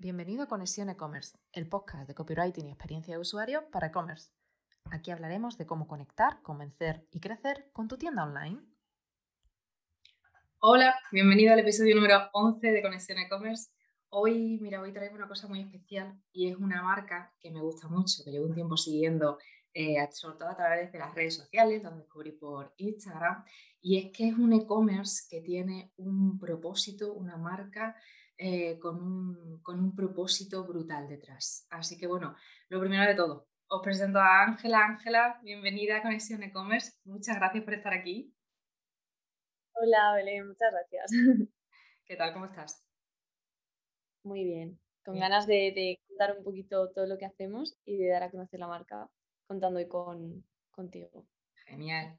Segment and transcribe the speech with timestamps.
[0.00, 4.30] Bienvenido a Conexión e-commerce, el podcast de copywriting y experiencia de usuario para e-commerce.
[4.92, 8.60] Aquí hablaremos de cómo conectar, convencer y crecer con tu tienda online.
[10.60, 13.72] Hola, bienvenido al episodio número 11 de Conexión e-commerce.
[14.10, 17.88] Hoy, mira, hoy traigo una cosa muy especial y es una marca que me gusta
[17.88, 19.38] mucho, que llevo un tiempo siguiendo,
[19.74, 23.44] eh, sobre todo a través de las redes sociales, donde descubrí por Instagram,
[23.80, 27.96] y es que es un e-commerce que tiene un propósito, una marca
[28.38, 31.66] eh, con, un, con, un, propósito brutal detrás.
[31.70, 32.36] Así que bueno,
[32.68, 34.84] lo primero de todo, os presento a Ángela.
[34.84, 36.92] Ángela, bienvenida a Conexión E-Commerce.
[37.04, 38.32] Muchas gracias por estar aquí.
[39.72, 41.10] Hola, Belén, muchas gracias.
[42.06, 42.32] ¿Qué tal?
[42.32, 42.84] ¿Cómo estás?
[44.22, 48.08] Muy bien, con ganas de, de, contar un poquito todo lo que hacemos y de
[48.08, 49.10] dar a conocer la marca
[49.46, 51.26] contando hoy con, contigo.
[51.66, 52.16] Genial.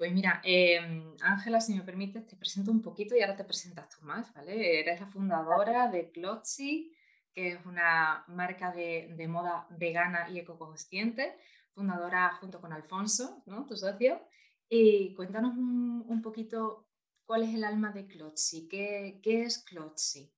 [0.00, 3.90] Pues mira, em, Ángela, si me permites, te presento un poquito y ahora te presentas
[3.90, 4.80] tú más, ¿vale?
[4.80, 6.90] Eres la fundadora de Clotzy,
[7.34, 11.36] que es una marca de, moda vegana y ecoconsciente,
[11.74, 13.66] fundadora junto con Alfonso, ¿no?
[13.66, 14.26] Tu socio.
[14.70, 16.88] Y cuéntanos un, poquito
[17.26, 20.32] cuál es el alma de Clotzy, ¿Qué, qué es Clotzy?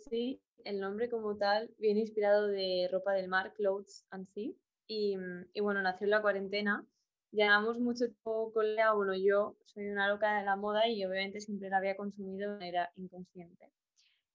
[0.00, 4.52] Sí, el nombre como tal viene inspirado de ropa del mar, Clothes and Sea.
[4.86, 5.16] Y,
[5.54, 6.86] y bueno, nació en la cuarentena
[7.32, 11.40] llevamos mucho tiempo con Lea, bueno, yo soy una loca de la moda y obviamente
[11.40, 13.70] siempre la había consumido de manera inconsciente.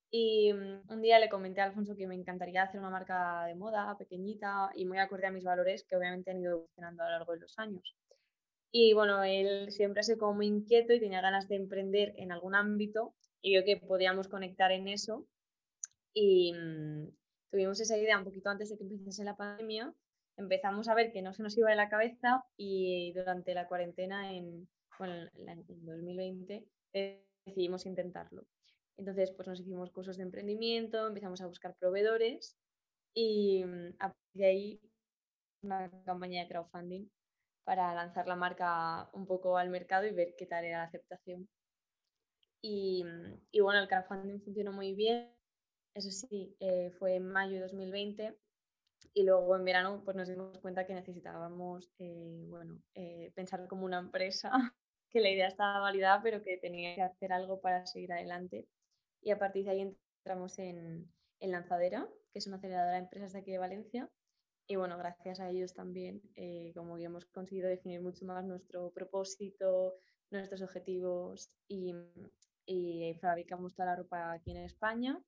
[0.10, 3.56] Y mm, un día le comenté a Alfonso que me encantaría hacer una marca de
[3.56, 7.12] moda pequeñita y muy acorde a mis valores que obviamente han ido evolucionando a lo
[7.12, 7.96] largo de los años.
[8.72, 12.56] Y bueno, él siempre sido como muy inquieto y tenía ganas de emprender en algún
[12.56, 15.26] ámbito y yo que podíamos conectar en eso.
[16.14, 17.10] Y mm,
[17.52, 19.94] tuvimos esa idea un poquito antes de que empezase la pandemia
[20.38, 24.34] empezamos a ver que no se nos iba de la cabeza y durante la cuarentena
[24.34, 26.66] en, bueno, en 2020
[27.46, 28.46] decidimos intentarlo.
[28.98, 32.58] Entonces, pues nos hicimos cursos de emprendimiento, empezamos a buscar proveedores
[33.14, 34.82] y mm, a partir de ahí
[35.62, 37.10] una campaña de crowdfunding
[37.64, 41.48] para lanzar la marca un poco al mercado y ver qué tal era la aceptación.
[42.62, 45.32] Y, mm, y bueno, el crowdfunding funcionó muy bien.
[45.94, 48.38] Eso sí, eh, fue en mayo de 2020
[49.14, 53.86] y luego en verano pues nos dimos cuenta que necesitábamos eh, bueno, eh, pensar como
[53.86, 54.52] una empresa,
[55.10, 58.68] que la idea estaba validada, pero que tenía que hacer algo para seguir adelante.
[59.22, 63.34] Y a partir de ahí entramos en, en Lanzadera, que es una aceleradora de empresas
[63.34, 64.10] de aquí de Valencia.
[64.68, 69.96] Y bueno, gracias a ellos también, eh, como hemos conseguido definir mucho más nuestro propósito,
[70.30, 71.96] nuestros objetivos y,
[72.66, 75.24] y fabricamos toda la ropa aquí en España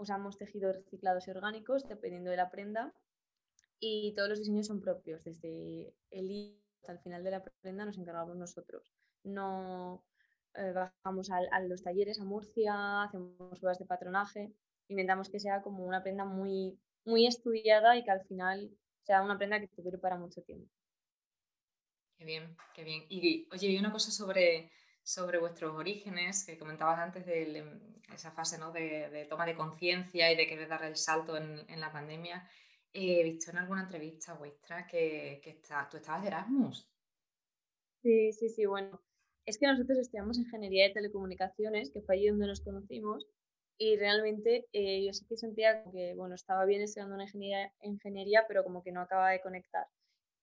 [0.00, 2.92] usamos tejidos reciclados y orgánicos dependiendo de la prenda
[3.78, 7.84] y todos los diseños son propios, desde el hilo hasta el final de la prenda
[7.84, 8.92] nos encargamos nosotros.
[9.22, 10.04] No
[10.54, 14.52] eh, bajamos a, los talleres a Murcia, hacemos pruebas de patronaje,
[14.88, 18.70] intentamos que sea como una prenda muy, muy estudiada y que al final
[19.02, 20.70] sea una prenda que te dure para mucho tiempo.
[22.16, 23.04] Qué bien, qué bien.
[23.08, 24.70] Y oye, y una cosa sobre,
[25.02, 27.80] sobre vuestros orígenes, que comentabas antes de em,
[28.12, 28.72] esa fase ¿no?
[28.72, 32.48] de, toma de conciencia y de querer dar el salto en, en, la pandemia.
[32.92, 36.88] He visto en alguna entrevista vuestra que, que está, tú estabas de Erasmus.
[38.02, 39.00] Sí, sí, sí, bueno.
[39.46, 43.26] Es que nosotros estudiamos ingeniería de telecomunicaciones, que fue allí donde nos conocimos,
[43.78, 48.44] y realmente eh, yo sí que sentía que, bueno, estaba bien estudiando una ingeniería, ingeniería,
[48.46, 49.86] pero como que no acababa de conectar.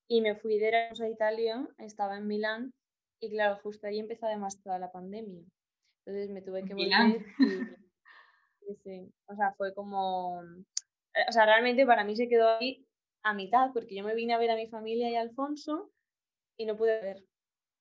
[0.08, 2.74] Y me fui de Erasmus a Italia, estaba en Milán,
[3.20, 5.44] y claro, justo ahí empezó además toda la pandemia.
[6.06, 7.26] Entonces me tuve que volver
[8.68, 10.42] y, sí, o sea, fue como,
[11.14, 12.86] eh, o sea, realmente para mí se quedó ahí
[13.24, 15.92] a mitad, porque yo me vine a ver a mi familia y a Alfonso
[16.58, 17.24] y no pude ver,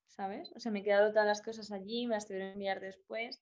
[0.07, 0.51] ¿sabes?
[0.55, 3.41] O sea, me quedaron todas las cosas allí, me las tuvieron que enviar después.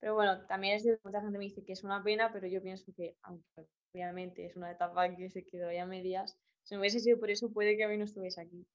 [0.00, 2.62] Pero bueno, también es que mucha gente me dice que es una pena, pero yo
[2.62, 6.80] pienso que, aunque obviamente es una etapa que se quedó ya a medias, si no
[6.80, 8.66] hubiese sido por eso, puede que hoy no estuviese aquí.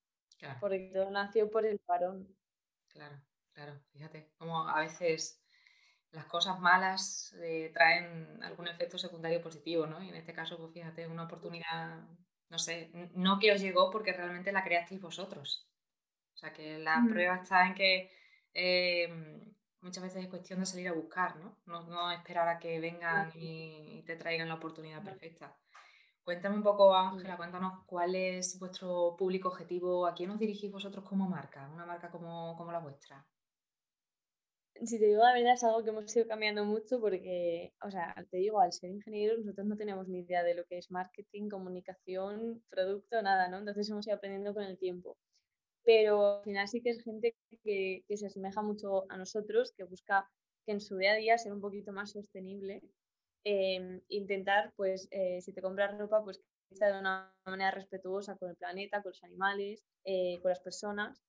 [0.60, 2.28] Porque todo nació por el parón.
[3.00, 3.22] Claro,
[3.54, 5.42] claro, fíjate, como a veces
[6.12, 10.04] las cosas malas eh, traen algún efecto secundario positivo, ¿no?
[10.04, 12.04] Y en este caso, pues fíjate, una oportunidad,
[12.50, 15.66] no sé, no que os llegó porque realmente la creasteis vosotros.
[16.34, 18.12] O sea, que la prueba está en que
[18.54, 21.58] em, muchas veces es cuestión de salir a buscar, ¿no?
[21.68, 25.56] No, esperar a que vengan y, te traigan la oportunidad perfecta.
[26.30, 31.04] Cuéntame un poco, Ángela, cuéntanos cuál es vuestro público objetivo, a quién os dirigís vosotros
[31.04, 33.26] como marca, una marca como, como la vuestra.
[34.76, 38.14] Si te digo la verdad, es algo que hemos ido cambiando mucho porque, o sea,
[38.30, 41.50] te digo, al ser ingenieros, nosotros no tenemos ni idea de lo que es marketing,
[41.50, 43.58] comunicación, producto, nada, ¿no?
[43.58, 45.18] Entonces hemos ido aprendiendo con el tiempo.
[45.84, 49.84] Pero al final sí que es gente que, que se asemeja mucho a nosotros, que
[49.84, 50.30] busca
[50.64, 52.84] que en su día a día ser un poquito más sostenible
[53.44, 58.36] em, intentar, pues, eh, si te compras ropa, pues que sea de una manera respetuosa
[58.38, 61.22] con el planeta, con los animales, eh, con las personas.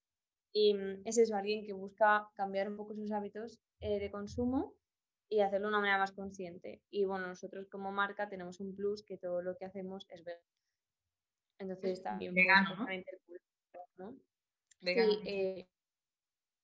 [0.53, 4.75] Y mm, es eso, alguien que busca cambiar un poco sus hábitos eh, de consumo
[5.29, 6.81] y hacerlo de una manera más consciente.
[6.91, 10.45] Y bueno, nosotros como marca tenemos un plus que todo lo que hacemos es vegano.
[11.57, 12.33] Entonces también...
[12.33, 12.75] Vegano,
[13.97, 14.15] ¿no?
[14.81, 15.67] Sí,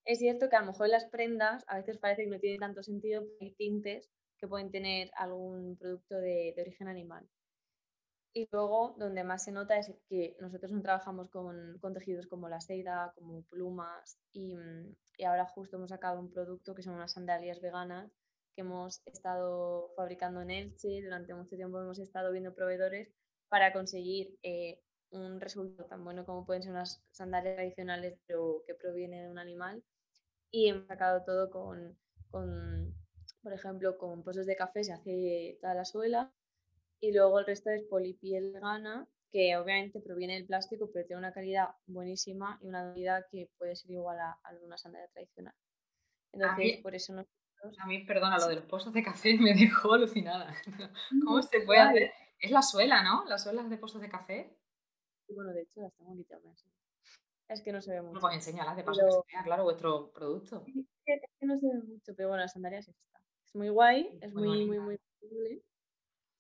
[0.07, 2.81] es cierto que a lo mejor las prendas a veces parece que no tienen tanto
[2.81, 7.27] sentido, porque hay tintes que pueden tener algún producto de, origen animal.
[8.33, 12.61] Y luego, donde más se nota es que nosotros no trabajamos con, tejidos como la
[12.61, 14.55] seda, como plumas, y,
[15.17, 18.11] y, ahora justo hemos sacado un producto que son unas sandalias veganas
[18.55, 21.01] que hemos estado fabricando en Elche.
[21.03, 23.11] Durante mucho tiempo hemos estado viendo proveedores
[23.49, 24.81] para conseguir eh,
[25.11, 29.39] un resultado tan bueno como pueden ser unas sandalias tradicionales, pero que provienen de un
[29.39, 29.83] animal
[30.51, 31.97] y hemos sacado todo con,
[33.47, 36.33] por ejemplo, con pozos de café se hace toda la suela
[36.99, 41.31] y luego el resto es polipiel gana, que obviamente proviene del plástico, pero tiene una
[41.31, 45.53] calidad buenísima y una calidad que puede ser igual a, alguna sandalia tradicional.
[46.33, 47.77] Entonces, por eso nosotros...
[47.79, 50.53] A mí, perdona, lo de los pozos de café me dejó alucinada.
[51.23, 52.11] ¿Cómo se puede hacer?
[52.39, 53.23] Es la suela, ¿no?
[53.27, 54.59] Las suelas de pozos de café.
[55.29, 56.65] Bueno, de hecho las tengo quitadas.
[57.47, 58.19] Es que no se ve mucho.
[58.19, 60.65] Pues enséñalas de paso que se vea, claro, vuestro producto.
[61.05, 63.16] Es que no se ve mucho, pero bueno, las sandalias está.
[63.47, 65.63] Es muy guay, es muy, muy, muy, muy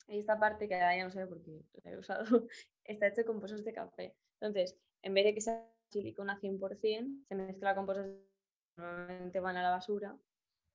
[0.07, 2.23] Y esta parte que ya no se ve porque la he usado,
[2.83, 4.15] está hecho con pozos de café.
[4.39, 9.57] Entonces, en vez de que sea silicona 100%, se mezcla con pozos que normalmente van
[9.57, 10.17] a la basura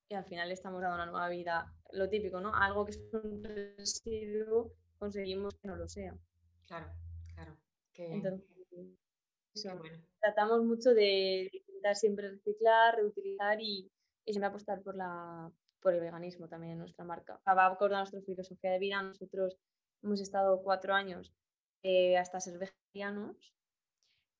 [0.09, 1.73] y al final le estamos dando una nueva vida.
[1.91, 2.53] Lo típico, ¿no?
[2.53, 6.17] Algo que es un residuo, conseguimos que no lo sea.
[6.67, 6.91] Claro,
[7.35, 7.57] claro.
[7.95, 8.53] Entonces,
[10.19, 13.91] Tratamos mucho de intentar siempre reciclar, reutilizar y,
[14.25, 15.51] y siempre apostar por, la,
[15.83, 17.39] por el veganismo también en nuestra marca.
[17.47, 19.01] Va a acordar nuestra filosofía de vida.
[19.01, 19.59] Nosotros
[20.01, 21.33] hemos estado cuatro años
[21.83, 23.53] eh, hasta ser vegetarianos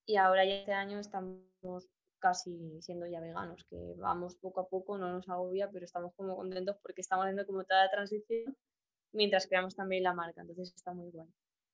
[0.06, 4.98] y ahora ya este año estamos casi siendo ya veganos, que vamos poco a poco,
[4.98, 8.56] no nos agobia, pero estamos como contentos porque estamos haciendo como toda la transición
[9.14, 11.28] mientras creamos también la marca, entonces está muy guay.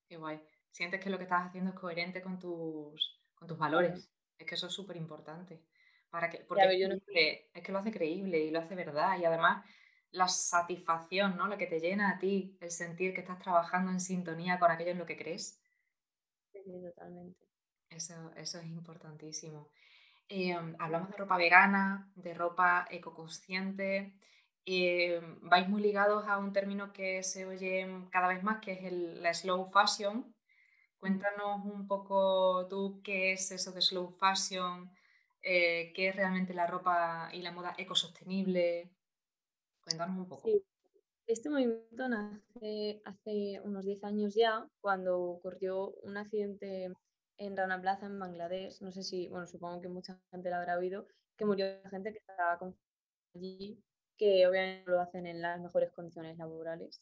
[0.08, 0.42] Qué guay.
[0.72, 4.12] Sientes que lo que estás haciendo es coherente con tus, con tus valores.
[4.38, 5.62] Es que eso es súper importante.
[6.10, 9.18] Para que, porque es, que lo hace creíble y lo hace verdad.
[9.20, 9.66] Y además
[10.12, 11.48] la satisfacción, ¿no?
[11.48, 14.92] Lo que te llena a ti, el sentir que estás trabajando en sintonía con aquello
[14.92, 15.62] en lo que crees.
[16.52, 17.46] Sí, totalmente.
[17.90, 19.70] Eso, eso es importantísimo.
[20.28, 24.14] Em, hablamos de ropa vegana, de ropa ecoconsciente.
[24.66, 28.84] Em, vais muy ligados a un término que se oye cada vez más, que es
[28.84, 30.36] el, la slow fashion,
[31.00, 34.92] Cuéntanos un poco tú qué es eso de slow fashion,
[35.42, 38.92] eh, qué es realmente la ropa y la moda ecosostenible.
[39.82, 40.50] Cuéntanos un poco.
[41.28, 46.92] Este movimiento nace hace unos 10 años ya, cuando ocurrió un accidente
[47.38, 48.82] en Rana Plaza, en Bangladesh.
[48.82, 51.08] No sé si, bueno, supongo que mucha gente lo habrá oído,
[51.38, 52.60] que murió gente que estaba
[53.36, 53.80] allí,
[54.18, 57.02] que obviamente lo hacen en las mejores condiciones laborales.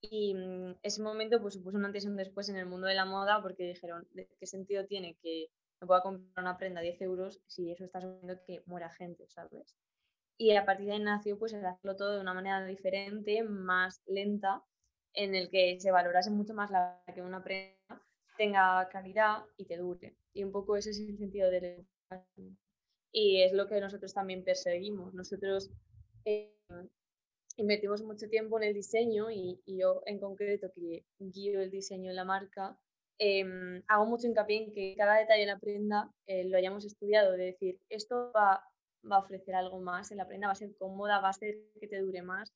[0.00, 2.94] Y mm, ese momento pues, supuso un antes y un después en el mundo de
[2.94, 5.48] la moda porque dijeron, qué sentido tiene que
[5.80, 9.26] me pueda comprar una prenda a 10 euros si eso está suponiendo que muera gente,
[9.28, 9.76] ¿sabes?
[10.36, 14.02] Y a partir de ahí nació pues el hacerlo todo de una manera diferente, más
[14.06, 14.62] lenta,
[15.12, 18.02] en el que se valorase mucho más la que una prenda
[18.36, 20.16] tenga calidad y te dure.
[20.32, 21.86] Y un poco ese es el sentido del
[23.12, 25.14] y es lo que nosotros también perseguimos.
[25.14, 25.70] Nosotros
[26.24, 26.52] eh,
[27.56, 32.16] invertimos mucho tiempo en el diseño y, yo en concreto que guío el diseño en
[32.16, 32.76] la marca,
[33.18, 37.32] em, hago mucho hincapié en que cada detalle en la prenda eh, lo hayamos estudiado,
[37.32, 38.62] de decir, esto va,
[39.10, 41.54] va, a ofrecer algo más en la prenda, va a ser cómoda, va a ser
[41.80, 42.52] que te dure más.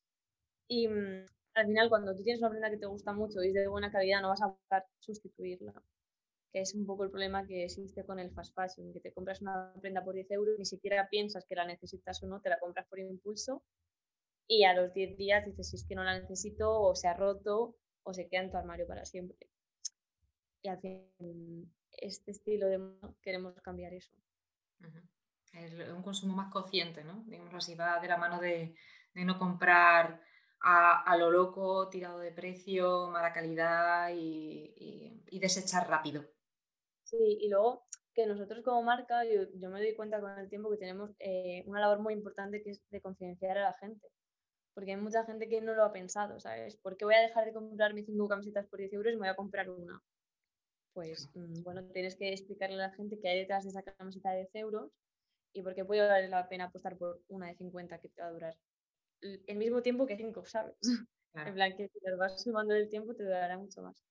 [0.69, 3.55] Y mm, al final cuando tú tienes una prenda que te gusta mucho y es
[3.55, 5.75] de buena calidad, no vas a buscar sustituirla.
[6.53, 9.43] Que es un poco el problema que existe con el fast fashion, que te compras
[9.43, 12.59] una prenda por 10 euros, ni siquiera piensas que la necesitas o no, te la
[12.59, 13.63] compras por impulso
[14.49, 17.15] y a los 10 días dices si es que no la necesito o se ha
[17.15, 19.37] roto o se queda en tu armario para siempre.
[20.63, 24.13] Y al fin, este estilo de moda queremos cambiar eso.
[25.53, 27.25] Es un consumo más consciente, ¿no?
[27.27, 28.75] Digamos así, va de la mano de,
[29.15, 30.21] no comprar
[30.61, 36.25] a, lo loco, tirado de precio, mala calidad y, desechar rápido.
[37.05, 40.77] Sí, y luego que nosotros como marca, yo, me doy cuenta con el tiempo que
[40.77, 44.09] tenemos eh, una labor muy importante que es de concienciar a la gente
[44.79, 46.77] porque hay mucha gente que no lo ha pensado, ¿sabes?
[46.77, 49.29] ¿Por qué voy a dejar de comprarme cinco camisetas por 10 euros y me voy
[49.31, 50.01] a comprar una?
[50.93, 54.31] Pues mm, bueno, tienes que explicarle a la gente que hay detrás de esa camiseta
[54.31, 54.91] de 10 euros
[55.53, 58.29] y por qué puede valer la pena apostar por una de 50 que te va
[58.29, 58.57] a durar
[59.21, 60.77] el mismo tiempo que cinco, ¿sabes?
[61.35, 64.03] En plan, que si los vas sumando el tiempo te durará mucho más.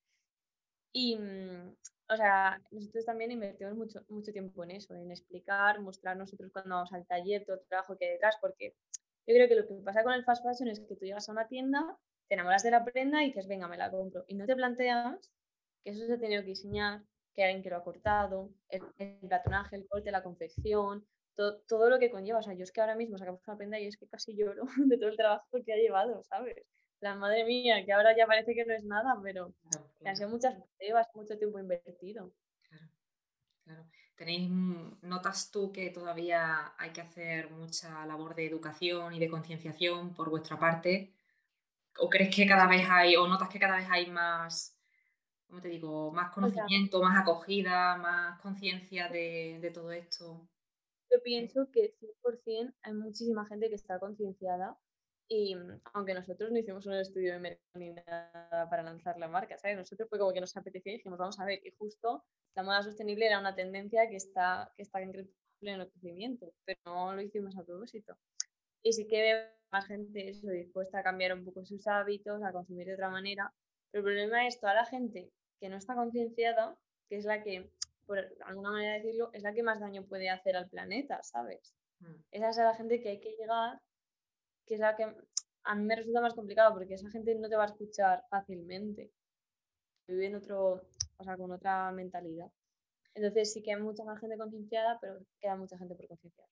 [0.94, 1.76] Y, mm,
[2.10, 6.76] o sea, nosotros también invertimos mucho, mucho tiempo en eso, en explicar, mostrar nosotros cuando
[6.76, 8.76] vamos al taller todo el trabajo que hay detrás, porque
[9.28, 11.34] yo creo que lo que pasa con el fast fashion es que tú llegas a
[11.34, 11.98] una tienda,
[12.30, 14.24] te enamoras de la prenda y dices, venga, me la compro.
[14.28, 15.32] Y no te planteas
[15.84, 17.04] que eso se ha tenido que diseñar,
[17.34, 21.06] que alguien que lo ha cortado, el, el platonaje, el corte, la confección,
[21.36, 22.40] todo, todo, lo que conlleva.
[22.40, 24.64] O sea, yo es que ahora mismo sacamos una prenda y es que casi lloro
[24.78, 26.66] de todo el trabajo que ha llevado, ¿sabes?
[27.00, 29.54] La madre mía, que ahora ya parece que no es nada, pero
[30.04, 32.34] han sido muchas pruebas, mucho tiempo invertido.
[32.68, 32.90] Claro,
[33.64, 33.86] claro.
[34.16, 34.50] ¿Tenéis,
[35.04, 40.32] notas tú que todavía hay que hacer mucha labor de educación y de concienciación por
[40.32, 41.14] vuestra parte?
[42.00, 44.77] ¿O crees que cada vez hay, o notas que cada vez hay más,
[45.48, 50.48] ¿cómo te digo, más conocimiento, más acogida, más conciencia de, de, todo esto?
[51.10, 54.78] Yo pienso que 100% hay muchísima gente que está concienciada
[55.30, 59.28] y mm, aunque nosotros no hicimos un estudio de mercado ni nada para lanzar la
[59.28, 59.78] marca, ¿sabes?
[59.78, 62.24] Nosotros fue como que nos apeteció y dijimos, vamos a ver, y justo
[62.56, 65.12] la moda sostenible era una tendencia que está, que está en
[65.60, 68.18] pleno crecimiento, pero no lo hicimos a propósito.
[68.84, 69.38] Y sí que veo
[69.72, 73.54] más gente eso, dispuesta a cambiar un poco sus hábitos, a consumir de otra manera,
[73.98, 76.78] pero el problema es toda la gente que no está concienciada,
[77.10, 77.72] que es la que,
[78.06, 81.74] por alguna manera de decirlo, es la que más daño puede hacer al planeta, ¿sabes?
[82.00, 82.16] Mm.
[82.32, 83.82] Esa es la gente que hay que llegar
[84.66, 85.04] que es la que
[85.64, 89.12] a mí me resulta más complicado porque esa gente no te va a escuchar fácilmente.
[90.08, 90.82] Vive en otro,
[91.18, 92.52] o sea, con otra mentalidad.
[93.14, 96.48] Entonces sí que hay mucha más gente concienciada, pero queda mucha gente por concienciar.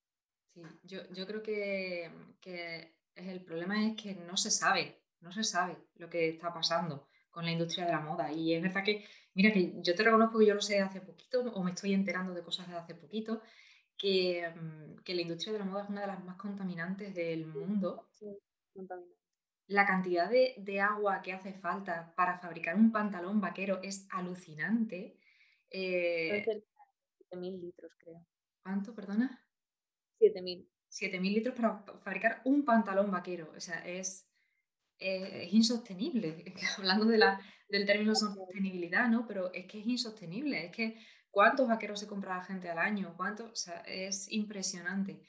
[0.46, 2.10] Sí, yo, yo creo que,
[2.40, 7.06] que, el problema es que no se sabe, no se sabe lo que está pasando
[7.36, 8.32] con la industria de la moda.
[8.32, 11.42] Y es verdad que, mira, que yo te reconozco que yo lo sé hace poquito
[11.42, 13.42] o me estoy enterando de cosas de hace poquito
[13.94, 17.44] que, mm, que, la industria de la moda es una de las más contaminantes del
[17.44, 18.08] mundo.
[18.10, 18.38] Sí,
[18.72, 19.20] contaminante.
[19.66, 25.18] La cantidad de, de, agua que hace falta para fabricar un pantalón vaquero es alucinante.
[25.68, 28.24] Eh, 7.000 litros, creo.
[28.62, 29.44] ¿Cuánto, perdona?
[30.18, 30.66] 7.000.
[30.88, 33.52] 7.000 litros para fabricar un pantalón vaquero.
[33.54, 34.25] O sea, es,
[34.98, 36.44] es insostenible.
[36.78, 39.26] Hablando de la, del término sostenibilidad, ¿no?
[39.26, 40.66] Pero es que es insostenible.
[40.66, 40.98] Es que
[41.36, 43.12] ¿Cuántos vaqueros se compra la gente al año?
[43.14, 43.52] ¿Cuánto?
[43.84, 45.20] es impresionante.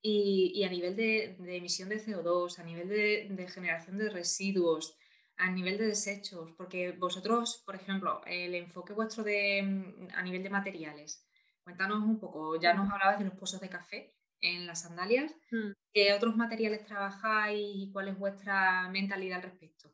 [0.00, 4.96] Y, a nivel de, emisión de CO2, a nivel de, generación de residuos,
[5.36, 10.44] a nivel de desechos, porque vosotros, por ejemplo, el enfoque vuestro de, mm, a nivel
[10.44, 11.26] de materiales,
[11.64, 15.72] cuéntanos un poco, ya nos hablabas de los pozos de café en las sandalias, mm.
[15.92, 19.92] ¿qué otros materiales trabajáis y cuál es vuestra mentalidad al respecto?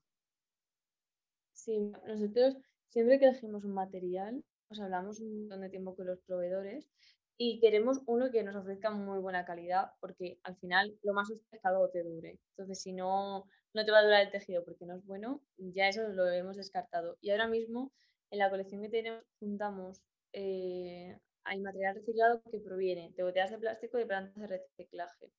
[1.52, 2.56] Sí, nosotros
[2.88, 6.88] siempre que elegimos un material, hablamos un montón de tiempo con los proveedores
[7.36, 11.40] y queremos uno que nos ofrezca muy buena calidad porque al final lo más es
[11.50, 12.38] que algo te dure.
[12.50, 15.88] Entonces, si no, no te va a durar el tejido porque no es bueno, ya
[15.88, 17.16] eso lo hemos descartado.
[17.20, 17.92] Y ahora mismo
[18.30, 23.58] en la colección que tenemos juntamos, eh, hay material reciclado que proviene de botellas de
[23.58, 25.30] plástico y de plantas de reciclaje,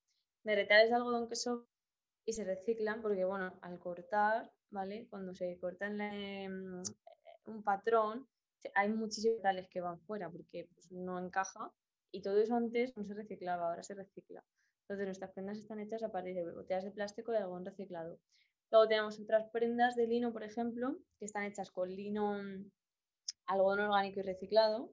[0.44, 1.66] de retales de algodón que son
[2.26, 5.08] y se reciclan porque, bueno, al cortar, ¿vale?
[5.10, 8.28] Cuando se corta un patrón,
[8.76, 11.72] hay muchísimos metales que van fuera porque pues, no encaja
[12.12, 14.44] y todo eso antes no se reciclaba, ahora se recicla.
[14.84, 18.20] Entonces nuestras prendas están hechas a partir de botellas de plástico y algodón reciclado.
[18.72, 22.38] Luego tenemos otras prendas de lino, por ejemplo, que están hechas con lino,
[23.46, 24.92] algodón orgánico y reciclado.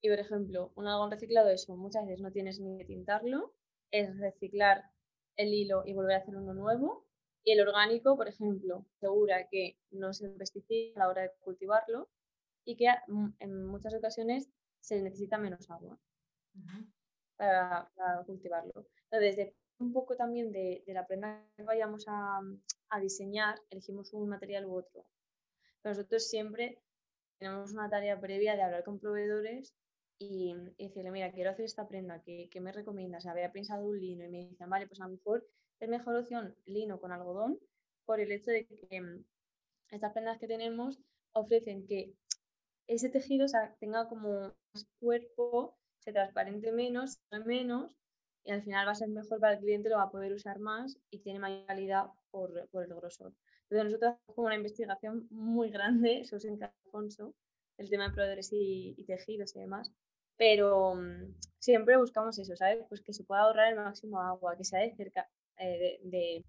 [0.00, 3.54] Y por ejemplo, un algodón reciclado, eso muchas veces no tienes ni que tintarlo,
[3.90, 4.84] es reciclar
[5.36, 7.06] el hilo y volver a hacer uno nuevo.
[7.44, 12.08] Y el orgánico, por ejemplo, asegura que no se pesticida a la hora de cultivarlo
[12.64, 14.50] y que mm, en muchas ocasiones
[14.80, 15.98] se necesita menos agua
[17.36, 17.88] para,
[18.26, 18.86] cultivarlo.
[19.10, 22.40] Entonces, un poco también de, la prenda que vayamos a,
[23.00, 25.04] diseñar, elegimos un material u otro.
[25.84, 26.80] nosotros siempre
[27.38, 29.74] tenemos una tarea previa de hablar con proveedores
[30.18, 33.26] y, decirle, mira, quiero hacer esta prenda, ¿qué, me recomiendas?
[33.26, 35.46] Había pensado un lino y me dicen, vale, pues a lo mejor
[35.80, 37.58] es mejor opción lino con algodón
[38.04, 39.24] por el hecho de que mm,
[39.90, 40.98] estas prendas que tenemos
[41.32, 42.14] ofrecen que
[42.86, 43.46] ese tejido
[43.80, 47.90] tenga como más cuerpo, se transparente menos, menos,
[48.44, 50.60] y al final va a ser mejor para el cliente, lo va a poder usar
[50.60, 53.34] más y tiene mayor calidad por, el grosor.
[53.62, 57.34] Entonces nosotros hacemos una investigación muy grande, eso es en Alfonso,
[57.76, 59.92] el tema de proveedores y, tejidos y demás,
[60.36, 62.84] pero mm, siempre buscamos eso, ¿sabes?
[62.88, 65.28] Pues que se pueda ahorrar el máximo agua, que sea de cerca
[65.58, 66.44] eh, de,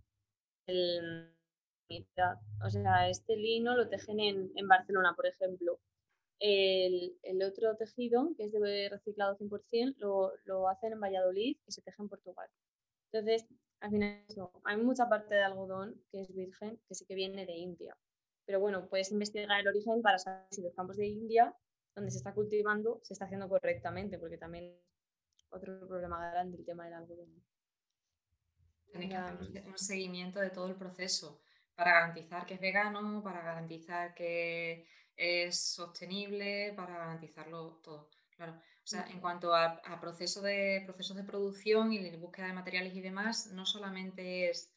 [2.64, 5.80] o sea, este lino lo tejen en, en Barcelona, por ejemplo,
[6.40, 11.72] el, el, otro tejido, que es de reciclado 100%, lo, lo hacen en Valladolid y
[11.72, 12.50] se teje en Portugal.
[13.12, 13.48] Entonces,
[13.80, 14.24] al final
[14.66, 17.98] hay mucha parte de algodón que es virgen, que sí que viene de India.
[18.46, 21.56] Pero bueno, puedes investigar el origen para saber si los campos de India,
[21.98, 26.64] donde se está cultivando, se está haciendo correctamente, porque también es otro problema grande el
[26.64, 27.44] tema del algodón.
[28.92, 31.42] Tenéis que hacer un seguimiento de todo el proceso
[31.74, 38.12] para garantizar que es vegano, para garantizar que es sostenible, para garantizarlo todo.
[38.30, 38.54] Claro.
[38.54, 42.94] O sea, en cuanto a, proceso de, procesos de producción y de búsqueda de materiales
[42.94, 44.72] y demás, no solamente es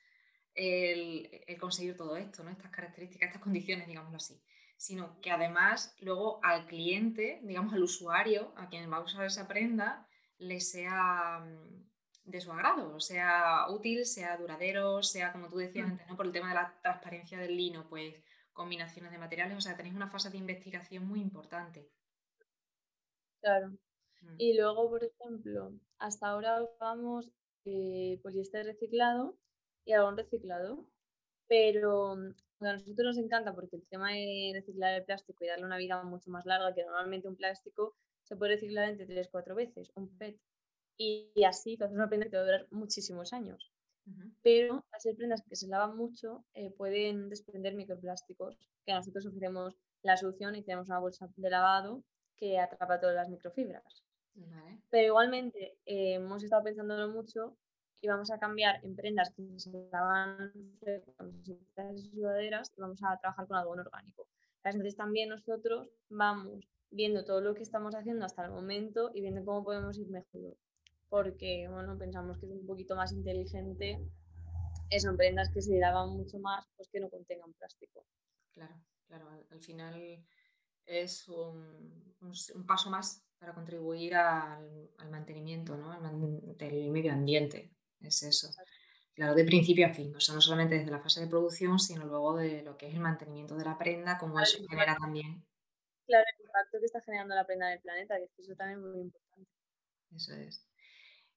[0.54, 2.50] el, conseguir todo esto, ¿no?
[2.50, 4.42] estas características, estas condiciones, digámoslo así,
[4.80, 9.46] sino que además luego al cliente, digamos al usuario, a quien va a usar esa
[9.46, 10.08] prenda,
[10.38, 11.84] le sea mm,
[12.24, 15.90] de su agrado, sea útil, sea duradero, sea como tú decías mm.
[15.90, 16.16] antes, ¿no?
[16.16, 18.14] por el tema de la transparencia del lino, pues
[18.54, 21.86] combinaciones de materiales, o sea, tenéis una fase de investigación muy importante.
[23.42, 23.72] Claro.
[24.22, 24.34] Mm.
[24.38, 27.30] Y luego, por ejemplo, hasta ahora usamos
[27.66, 29.36] eh, poliéster reciclado
[29.84, 30.88] y algodón reciclado,
[31.48, 32.16] pero
[32.60, 35.76] mm, a nosotros nos encanta porque el tema de reciclar el plástico y darle una
[35.76, 40.08] vida mucho más larga que normalmente un plástico se puede reciclar entre 3-4 veces, un
[40.16, 40.38] PET.
[40.96, 43.72] Y, así, entonces una prenda que va a durar muchísimos años.
[44.42, 49.76] Pero al ser prendas que se lavan mucho, eh, pueden desprender microplásticos, que nosotros ofrecemos
[50.02, 52.02] la solución y tenemos una bolsa de lavado
[52.36, 54.04] que atrapa todas las microfibras.
[54.90, 57.56] Pero igualmente eh, hemos estado pensándolo mucho
[58.00, 60.52] y vamos a cambiar en prendas que se lavan
[62.10, 64.26] sudaderas y vamos a trabajar con algodón orgánico.
[64.62, 69.44] Entonces también nosotros vamos viendo todo lo que estamos haciendo hasta el momento y viendo
[69.44, 70.56] cómo podemos ir mejor.
[71.08, 73.98] Porque, bueno, pensamos que es un poquito más inteligente
[74.98, 78.04] son prendas que se lavan mucho más, pues que no contengan plástico.
[78.52, 78.74] Claro,
[79.06, 80.24] claro, al, final
[80.86, 85.96] es un, un, paso más para contribuir al, al mantenimiento ¿no?
[86.56, 87.70] del medio ambiente.
[88.00, 88.50] Es eso.
[89.14, 92.06] Claro, de principio a fin, o sea, no solamente desde la fase de producción, sino
[92.06, 95.44] luego de lo que es el mantenimiento de la prenda, como eso genera también.
[96.06, 98.86] Claro, el impacto que está generando la prenda en el planeta, que eso también es
[98.86, 99.50] muy importante.
[100.14, 100.66] Eso es.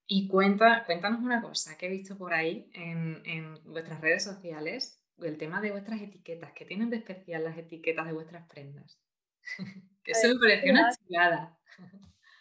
[0.08, 5.02] Y cuenta, cuéntanos una cosa que he visto por ahí en, en vuestras redes sociales,
[5.22, 6.54] el tema de vuestras etiquetas.
[6.54, 9.00] ¿Qué tienen de especial las etiquetas de vuestras prendas?
[10.04, 11.58] que eso me pareció una chulada.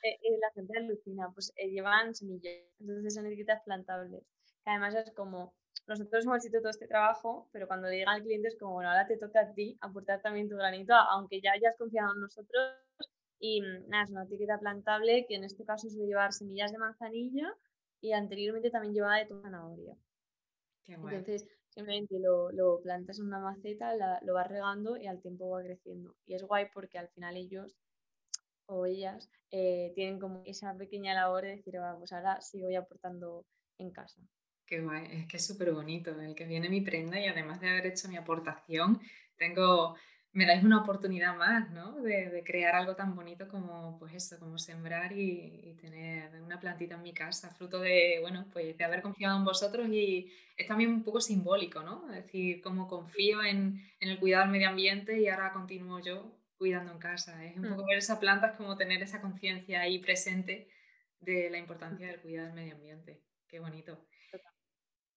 [0.02, 4.24] Eh, eh, la gente alucina, pues eh, llevan semillas, entonces son etiquetas plantables.
[4.64, 5.54] Que además es como,
[5.86, 9.06] nosotros hemos hecho todo este trabajo, pero cuando llega al cliente es como, bueno, ahora
[9.06, 12.76] te toca a ti aportar también tu granito, aunque ya hayas confiado en nosotros.
[13.38, 16.78] Y mm, nada, es una etiqueta plantable que en este caso suele llevar semillas de
[16.78, 17.54] manzanilla
[18.00, 19.96] y anteriormente también llevaba de zanahoria.
[20.88, 25.62] Entonces, simplemente lo, lo, plantas en una maceta, lo vas regando y al tiempo va
[25.62, 26.16] creciendo.
[26.26, 27.76] Y es guay porque al final ellos
[28.66, 33.44] o ellas eh, tienen como esa pequeña labor de decir, pues ahora sí voy aportando
[33.78, 34.22] en casa.
[34.66, 37.68] Qué guay, es que es súper bonito el que viene mi prenda y además de
[37.68, 39.00] haber hecho mi aportación,
[39.36, 39.96] tengo,
[40.32, 42.00] me dais una oportunidad más, ¿no?
[42.00, 47.02] De, crear algo tan bonito como, pues eso, como sembrar y, tener una plantita en
[47.02, 51.02] mi casa, fruto de, bueno, pues de haber confiado en vosotros y es también un
[51.02, 52.08] poco simbólico, ¿no?
[52.10, 56.41] Es decir, como confío en, en el cuidado del medio ambiente y ahora continúo yo
[56.62, 57.44] cuidando en casa.
[57.44, 57.86] Es un poco mm.
[57.86, 60.68] ver esa planta, es como tener esa conciencia ahí presente
[61.18, 63.20] de la importancia del cuidado del medio ambiente.
[63.48, 64.06] Qué bonito.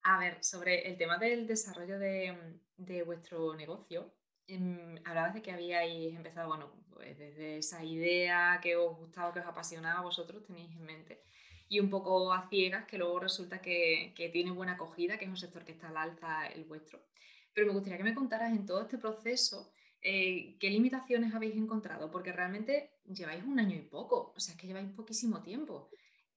[0.01, 4.15] A ver, sobre el tema del desarrollo de, de vuestro negocio,
[4.47, 9.41] em, hablabas de que habíais empezado, bueno, pues desde esa idea que os gustaba, que
[9.41, 11.21] os apasionaba, vosotros tenéis en mente,
[11.69, 15.29] y un poco a ciegas, que luego resulta que, que tiene buena acogida, que es
[15.29, 17.05] un sector que está al alza el vuestro.
[17.53, 19.71] Pero me gustaría que me contaras en todo este proceso
[20.07, 22.11] eh, ¿qué limitaciones habéis encontrado?
[22.11, 25.89] Porque realmente lleváis un año y poco, o sea, que lleváis poquísimo tiempo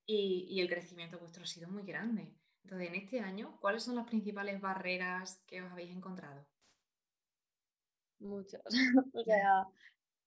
[0.07, 2.33] y, el crecimiento vuestro ha sido muy grande.
[2.64, 6.46] Entonces, en este año, ¿cuáles son las principales barreras que os habéis encontrado?
[8.20, 8.62] Muchas,
[9.12, 9.66] o sea,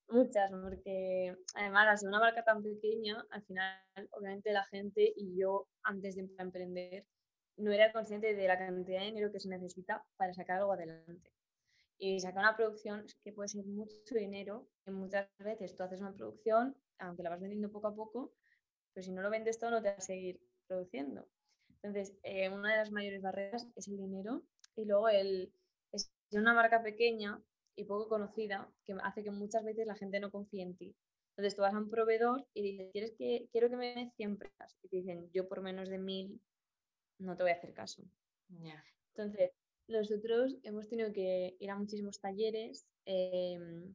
[0.09, 3.75] muchas, porque además, al ser una marca tan pequeña, al final,
[4.11, 7.07] obviamente, la gente y yo, antes de emprender,
[7.57, 11.31] no era consciente de la cantidad de dinero que se necesita para sacar algo adelante.
[12.03, 16.15] Y sacar una producción que puede ser mucho dinero, que muchas veces tú haces una
[16.15, 18.33] producción, aunque la vas vendiendo poco a poco,
[18.91, 21.27] pero si no lo vendes todo no te vas a seguir produciendo.
[21.75, 24.41] Entonces, eh, una de las mayores barreras es el dinero
[24.75, 25.53] y luego el,
[25.91, 27.39] es una marca pequeña
[27.75, 30.95] y poco conocida que hace que muchas veces la gente no confíe en ti.
[31.31, 34.37] Entonces tú vas a un proveedor y dices, ¿Quieres que, quiero que me den 100
[34.37, 34.75] prendas.
[34.81, 36.41] Y te dicen, yo por menos de 1000
[37.19, 38.03] no te voy a hacer caso.
[39.15, 39.51] Entonces,
[39.91, 43.93] nosotros hemos tenido que ir a muchísimos talleres em,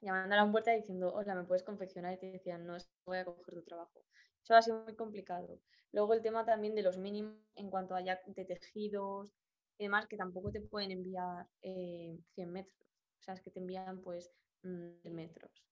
[0.00, 2.14] llamando a la puerta diciendo, hola, ¿me puedes confeccionar?
[2.14, 4.04] Y te decían, no, voy a coger tu trabajo.
[4.42, 5.60] Eso ha sido muy complicado.
[5.92, 9.30] Luego el tema también de los mínimos en cuanto a ya de tejidos
[9.78, 12.86] y demás, que tampoco te pueden enviar 100 eh, metros.
[13.20, 14.30] O sea, es que te envían pues
[14.62, 15.64] mm, metros.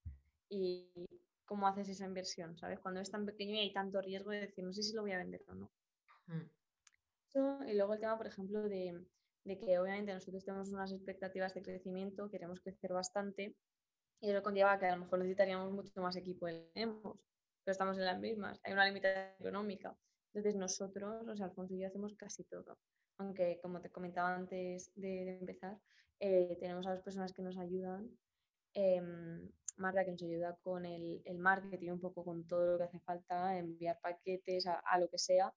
[0.48, 0.90] Y
[1.44, 2.80] cómo haces esa inversión, ¿sabes?
[2.80, 5.12] Cuando es tan pequeño y hay tanto riesgo de decir, no sé si lo voy
[5.12, 5.70] a vender o no.
[6.26, 7.68] Mm.
[7.68, 9.00] y luego el tema, por ejemplo, de,
[9.46, 13.54] de, que obviamente nosotros tenemos unas expectativas de crecimiento, queremos crecer bastante,
[14.20, 18.04] y eso conlleva que a lo mejor necesitaríamos mucho más equipo de pero estamos en
[18.04, 19.96] las mismas, hay una limitación económica.
[20.32, 22.78] Entonces nosotros, o sea, Alfonso y yo hacemos casi todo.
[23.18, 25.76] Aunque, como te comentaba antes de, empezar,
[26.20, 28.08] eh, tenemos a dos personas que nos ayudan.
[28.74, 29.02] Eh,
[29.78, 33.00] Marta, que nos ayuda con el, el, marketing, un poco con todo lo que hace
[33.00, 35.52] falta, enviar paquetes a, lo que sea.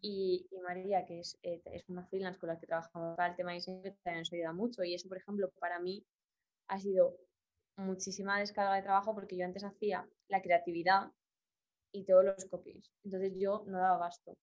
[0.00, 3.50] Y, María, que es, eh, es, una freelance con la que trabajamos para el tema
[3.50, 4.84] de diseño, también nos ayuda mucho.
[4.84, 6.04] Y eso, por ejemplo, para mí
[6.68, 7.16] ha sido
[7.76, 11.12] muchísima descarga de trabajo porque yo antes hacía la creatividad
[11.92, 12.90] y todos los copies.
[13.04, 14.36] Entonces yo no daba gasto.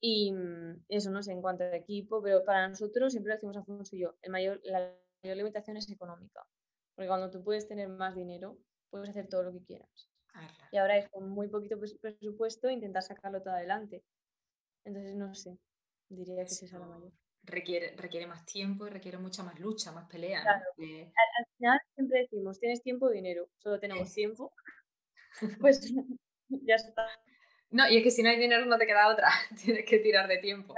[0.00, 3.56] Y mm, eso no sé en cuanto a equipo, pero para nosotros siempre lo decimos
[3.56, 6.46] a y yo, el mayor, la mayor limitación es económica.
[6.94, 8.58] Porque cuando tú puedes tener más dinero,
[8.90, 10.13] puedes hacer todo lo que quieras.
[10.34, 14.04] Ah, y ahora es con muy poquito presupuesto intentar sacarlo todo adelante.
[14.84, 15.58] Entonces, no sé,
[16.08, 17.12] diría que esa es la mayor.
[17.42, 20.42] Requiere, requiere más tiempo y requiere mucha más lucha, más pelea.
[20.42, 24.52] Al, final siempre decimos, tienes tiempo o dinero, solo tenemos tiempo.
[25.60, 25.80] pues
[26.48, 27.06] ya está.
[27.70, 29.28] No, y es que si no hay dinero no te queda otra,
[29.64, 30.74] tienes que tirar de tiempo.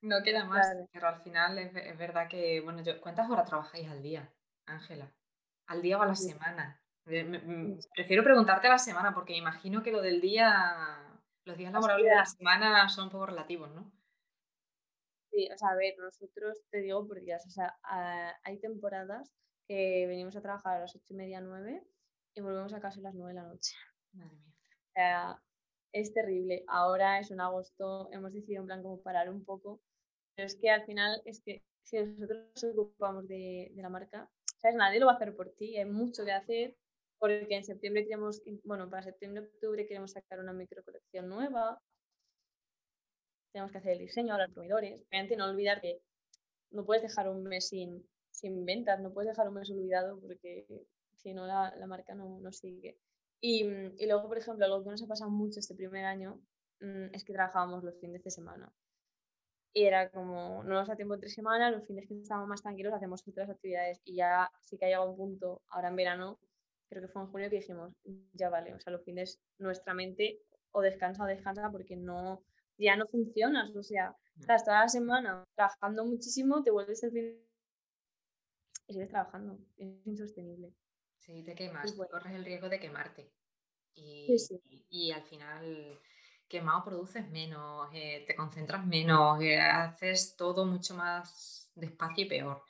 [0.00, 3.88] No queda más, pero al final es, es, verdad que, bueno, yo, ¿cuántas horas trabajáis
[3.88, 4.32] al día,
[4.66, 5.12] Ángela?
[5.66, 6.80] ¿Al día o a la semana?
[7.06, 12.16] Mm, prefiero preguntarte la semana porque imagino que lo del día, los días laborables de
[12.16, 13.92] la semana son un poco relativos, ¿no?
[15.30, 17.78] Sí, o sea, a ver, nosotros te digo por días, o sea,
[18.42, 19.32] hay temporadas
[19.68, 21.82] que venimos a trabajar a las ocho y media, nueve
[22.34, 23.74] y volvemos a casa a las nueve de la noche.
[24.12, 24.54] Madre mía.
[24.66, 25.42] O sea,
[25.92, 26.64] es terrible.
[26.68, 29.80] Ahora es un agosto, hemos decidido en plan como parar un poco,
[30.34, 34.28] pero es que al final es que si nosotros nos ocupamos de, de la marca,
[34.60, 34.76] ¿sabes?
[34.76, 36.76] Nadie lo va a hacer por ti, hay mucho que hacer,
[37.18, 41.80] porque en septiembre queremos, bueno, para septiembre-octubre queremos sacar una micro colección nueva,
[43.52, 46.02] tenemos que hacer el diseño a los proveedores, obviamente no olvidar que
[46.70, 50.66] no puedes dejar un mes sin, sin ventas, no puedes dejar un mes olvidado porque
[51.16, 52.98] si no la, la marca no, no sigue.
[53.40, 53.64] Y,
[53.98, 56.40] y, luego, por ejemplo, algo que nos ha pasado mucho este primer año
[56.80, 58.72] mm, es que trabajábamos los fines de semana.
[59.72, 62.94] Y era como, no nos da tiempo entre semanas, los fines que estábamos más tranquilos
[62.94, 66.38] hacemos otras actividades y ya sí que ha llegado un punto, ahora en verano,
[66.88, 67.92] creo que fue en junio que dijimos,
[68.32, 72.42] ya vale, o sea, los fines nuestra mente o descansa o descansa porque no,
[72.78, 77.46] ya no funcionas, o sea, estás toda la semana trabajando muchísimo, te vuelves el fin
[78.88, 80.72] y sigues trabajando, es insostenible.
[81.18, 83.32] Sí, te quemas, corres el riesgo de quemarte.
[83.94, 84.36] Y,
[84.90, 85.98] y al final
[86.48, 92.62] quemado produces menos, eh, te concentras menos, eh, haces todo mucho más despacio y peor.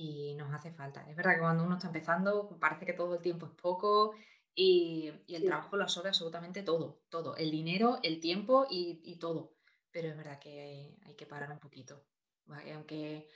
[0.00, 1.04] Y nos hace falta.
[1.10, 4.14] Es verdad que cuando uno está empezando parece que todo el tiempo es poco
[4.54, 7.36] y, el trabajo lo absorbe absolutamente todo, todo.
[7.36, 9.56] El dinero, el tiempo y, todo.
[9.90, 12.04] Pero es verdad que hay, que parar un poquito.
[12.74, 13.28] Aunque,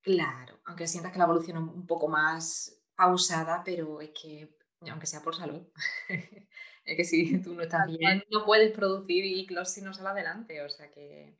[0.00, 4.56] claro, aunque sientas que la evolución es un poco más pausada, pero es que,
[4.88, 5.68] aunque sea por salud,
[6.84, 10.62] Es que si tú no estás bien, no puedes producir y si no sale adelante.
[10.62, 11.36] O sea que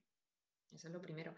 [0.71, 1.35] eso es lo primero.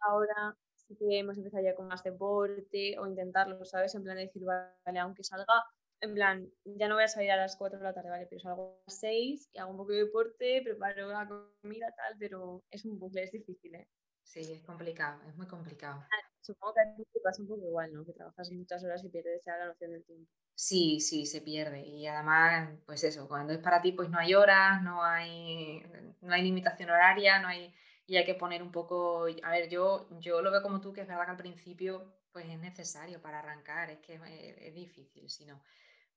[0.00, 3.94] Ahora sí que hemos empezado ya con más deporte o intentarlo, ¿sabes?
[3.94, 5.64] En plan de decir, vale, aunque salga,
[6.00, 8.26] en plan, ya no voy a salir a las 4 de la tarde, ¿vale?
[8.28, 12.16] Pero salgo a las 6 y hago un poco de deporte, preparo la comida, tal,
[12.18, 13.88] pero es un bucle, es difícil, ¿eh?
[14.22, 16.00] Sí, es complicado, es muy complicado.
[16.02, 18.04] Ah, supongo que a ti te pasa un poco igual, ¿no?
[18.04, 20.30] Que trabajas muchas horas y pierdes ya la noción del tiempo.
[20.54, 21.82] Sí, sí, se pierde.
[21.86, 25.82] Y además, pues eso, cuando es para ti, pues no hay horas, no hay,
[26.22, 27.72] no hay limitación horaria, no hay,
[28.06, 31.00] y hay que poner un poco, a ver, yo, yo lo veo como tú, que
[31.00, 34.20] es verdad que al principio pues es necesario para arrancar, es que
[34.60, 35.62] es, difícil, si no.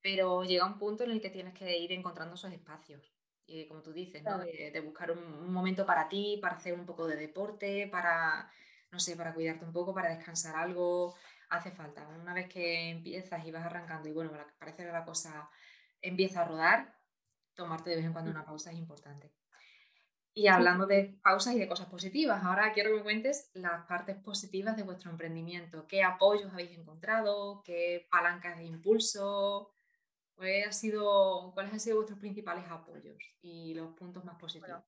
[0.01, 3.01] Pero llega un punto en el que tienes que ir encontrando esos espacios.
[3.45, 4.37] Y como tú dices, ¿no?
[4.37, 8.51] de, buscar un, momento para ti, para hacer un poco de deporte, para,
[8.91, 11.15] no sé, para cuidarte un poco, para descansar algo,
[11.49, 12.05] hace falta.
[12.09, 15.49] Una vez que empiezas y vas arrancando y bueno, parece que la cosa
[16.01, 16.99] empieza a rodar,
[17.55, 19.31] tomarte de vez en cuando una pausa es importante.
[20.39, 24.15] Y hablando de pausas y de cosas positivas, ahora quiero que me cuentes las partes
[24.15, 25.85] positivas de vuestro emprendimiento.
[25.85, 27.61] ¿Qué apoyos habéis encontrado?
[27.65, 29.73] ¿Qué palancas de impulso?
[30.39, 34.81] ha sido, ¿Cuáles han sido vuestros principales apoyos y los puntos más positivos?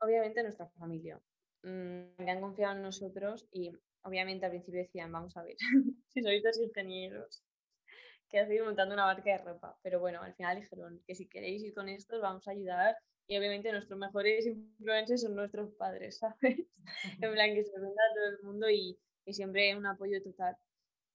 [0.00, 1.20] obviamente nuestra familia.
[1.62, 3.70] Mm, que han confiado en nosotros y
[4.02, 5.56] obviamente al principio decían, vamos a ver,
[6.08, 7.44] si sois dos ingenieros
[8.30, 9.78] que seguir montando una marca de ropa.
[9.82, 12.96] Pero bueno, al final dijeron que si queréis ir con esto, os vamos a ayudar.
[13.28, 16.66] Y obviamente nuestros mejores influencers son nuestros padres, ¿sabes?
[17.20, 20.56] en plan, que se lo a todo el mundo y, y siempre un apoyo total.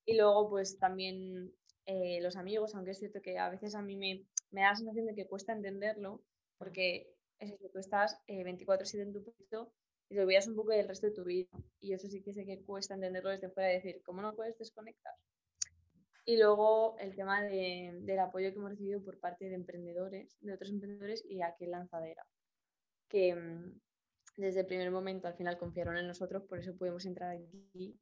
[0.06, 1.52] Y luego, pues también
[1.86, 4.76] eh, los amigos, aunque es cierto que a veces a mí me, me, da la
[4.76, 6.22] sensación de que cuesta entenderlo,
[6.60, 9.74] porque es eso, tú estás 24-7 eh, en tu puesto
[10.10, 11.50] y te olvidas un poco del resto de tu vida.
[11.80, 15.14] Y eso sí que sé que cuesta entenderlo desde fuera, decir, ¿cómo no puedes desconectar?
[16.26, 20.54] Y luego el tema de, del apoyo que hemos recibido por parte de emprendedores, de
[20.54, 22.26] otros emprendedores y aquí en Lanzadera,
[23.10, 23.80] que mm,
[24.38, 28.00] desde el primer momento al final confiaron en nosotros, por eso pudimos entrar aquí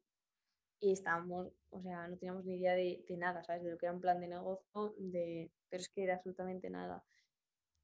[0.79, 3.63] y estábamos, o sea, no teníamos ni idea de, de, nada, ¿sabes?
[3.63, 7.03] De lo que era un plan de negocio, de, pero es que era absolutamente nada.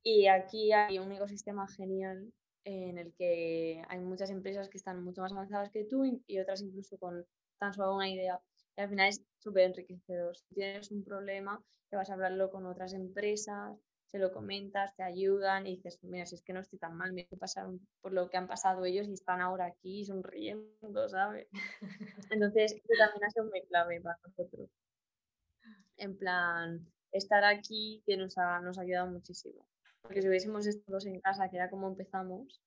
[0.04, 2.32] Y aquí hay un ecosistema genial
[2.64, 6.62] en el que hay muchas empresas que están mucho más avanzadas que tú y otras
[6.62, 7.26] incluso con
[7.60, 8.40] tan solo una idea.
[8.78, 10.38] Y al final es súper enriquecedor.
[10.38, 15.04] Si tienes un problema, te vas a hablarlo con otras empresas, se lo comentas, te
[15.04, 18.30] ayudan y dices, mira, si es que no estoy tan mal, me pasaron por lo
[18.30, 21.48] que han pasado ellos y están ahora aquí sonriendo, ¿sabes?
[22.32, 24.70] Entonces, eso también ha sido muy clave para nosotros.
[25.98, 29.68] En plan, estar aquí que nos ha, nos ha ayudado muchísimo.
[30.02, 32.62] Porque si hubiésemos estado en casa, que era como empezamos,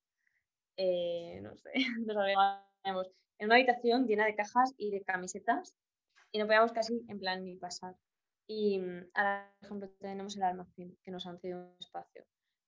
[0.77, 1.73] eh, no sé,
[2.07, 3.07] nos habríamos
[3.39, 5.75] en una habitación llena de cajas y de camisetas
[6.33, 7.97] y no podíamos casi en plan ni pasar.
[8.47, 12.25] Y mm, ahora, por ejemplo, tenemos el almacén, que nos han cedido un espacio.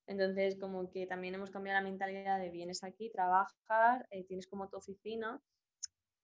[0.07, 4.68] Entonces, como que también hemos cambiado la mentalidad de vienes aquí, trabajas, eh, tienes como
[4.68, 5.40] tu oficina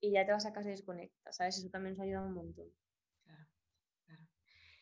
[0.01, 1.57] y ya te vas a casa y desconectas, ¿sabes?
[1.57, 2.67] Eso también nos ha ayudado un montón.
[3.23, 3.47] Claro,
[4.05, 4.27] claro.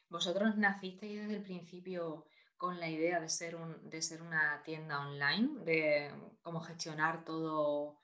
[0.10, 2.26] Vosotros nacisteis desde el principio
[2.58, 8.00] con la idea de ser, un, de ser una tienda online, de cómo gestionar todo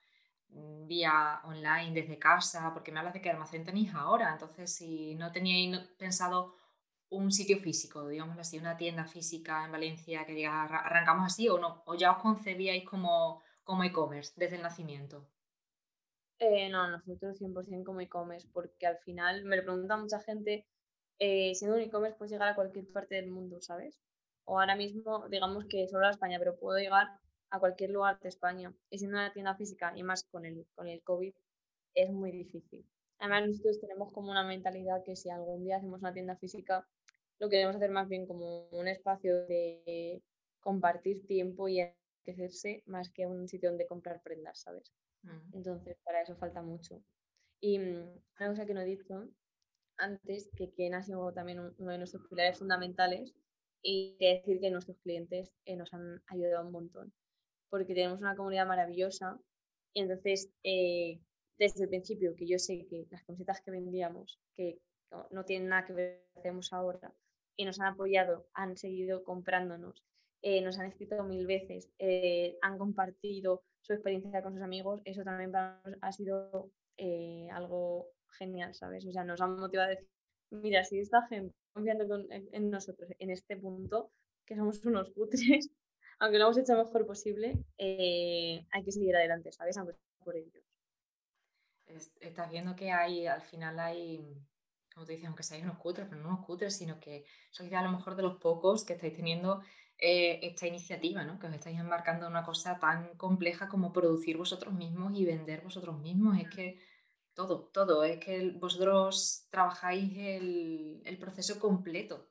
[0.86, 5.32] vía online desde casa, porque me hablas de que almacén tenéis ahora, entonces si no
[5.32, 6.54] teníais pensado
[7.10, 11.58] un sitio físico, digamos así, una tienda física en Valencia que diga arrancamos así o
[11.58, 15.28] no, o ya os concebíais como, como e-commerce desde el nacimiento.
[16.38, 20.66] Eh, no, nosotros 100% como e-commerce, porque al final me lo pregunta mucha gente,
[21.18, 24.00] eh, siendo un e-commerce puedes llegar a cualquier parte del mundo, ¿sabes?
[24.44, 27.06] O ahora mismo, digamos que solo a España, pero puedo llegar
[27.50, 28.74] a cualquier lugar de España.
[28.90, 31.34] Y siendo una tienda física, y más con el, con el COVID,
[31.94, 32.86] es muy difícil.
[33.18, 36.86] Además, nosotros tenemos como una mentalidad que si algún día hacemos una tienda física,
[37.38, 40.22] lo queremos hacer más bien como un espacio de
[40.60, 44.92] compartir tiempo y enriquecerse más que un sitio donde comprar prendas, ¿sabes?
[45.22, 45.54] Mm.
[45.56, 47.02] Entonces, para eso falta mucho.
[47.60, 49.28] Y mm, una cosa que no he dicho
[49.96, 53.34] antes, que Ken ha sido también uno de nuestros pilares fundamentales,
[53.84, 57.12] y decir que nuestros clientes eh, nos han ayudado un montón,
[57.74, 59.36] porque tenemos una comunidad maravillosa
[59.92, 61.18] y entonces eh,
[61.58, 64.78] desde el principio que yo sé que las camisetas que vendíamos, que
[65.32, 67.12] no, tienen nada que ver con lo que hacemos ahora,
[67.56, 70.04] y nos han apoyado, han seguido comprándonos,
[70.40, 71.90] eh, nos han escrito mil veces,
[72.62, 76.70] han compartido su experiencia con sus amigos, eso también para nosotros ha sido
[77.50, 78.06] algo
[78.38, 79.04] genial, ¿sabes?
[79.04, 80.08] O sea, nos han motivado a decir,
[80.50, 84.12] mira, si esta gente confiando en, nosotros en este punto,
[84.46, 85.72] que somos unos cutres,
[86.18, 89.76] aunque lo hemos hecho lo mejor posible, eh, hay que seguir adelante, ¿sabes?
[89.76, 90.64] Aunque por ellos.
[92.20, 94.36] Estás viendo que hay, al final hay,
[94.92, 97.82] como te dices, aunque seáis unos cutres, pero no unos cutres, sino que sois a
[97.82, 99.62] lo mejor de los pocos que estáis teniendo
[99.98, 101.38] eh, esta iniciativa, ¿no?
[101.38, 105.60] Que os estáis embarcando en una cosa tan compleja como producir vosotros mismos y vender
[105.60, 106.38] vosotros mismos.
[106.38, 106.80] Es que
[107.34, 108.04] todo, todo.
[108.04, 112.30] Es que vosotros trabajáis el, proceso completo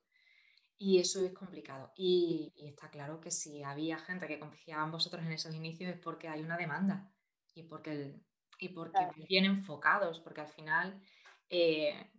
[0.77, 1.91] y eso es complicado.
[1.95, 5.99] Y, está claro que si había gente que confiaba en vosotros en esos inicios es
[5.99, 7.11] porque hay una demanda
[7.53, 8.15] y porque,
[8.59, 11.01] y porque bien enfocados, porque al final
[11.49, 12.11] eh,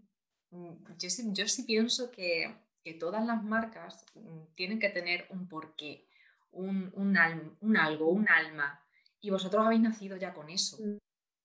[0.51, 2.63] yo, sí, yo sí pienso que,
[3.01, 6.07] todas las marcas mm, tienen que tener un porqué,
[6.51, 7.17] un, un,
[7.61, 8.81] un algo, un alma.
[9.21, 10.77] Y vosotros habéis nacido ya con eso.
[10.79, 10.99] Mm.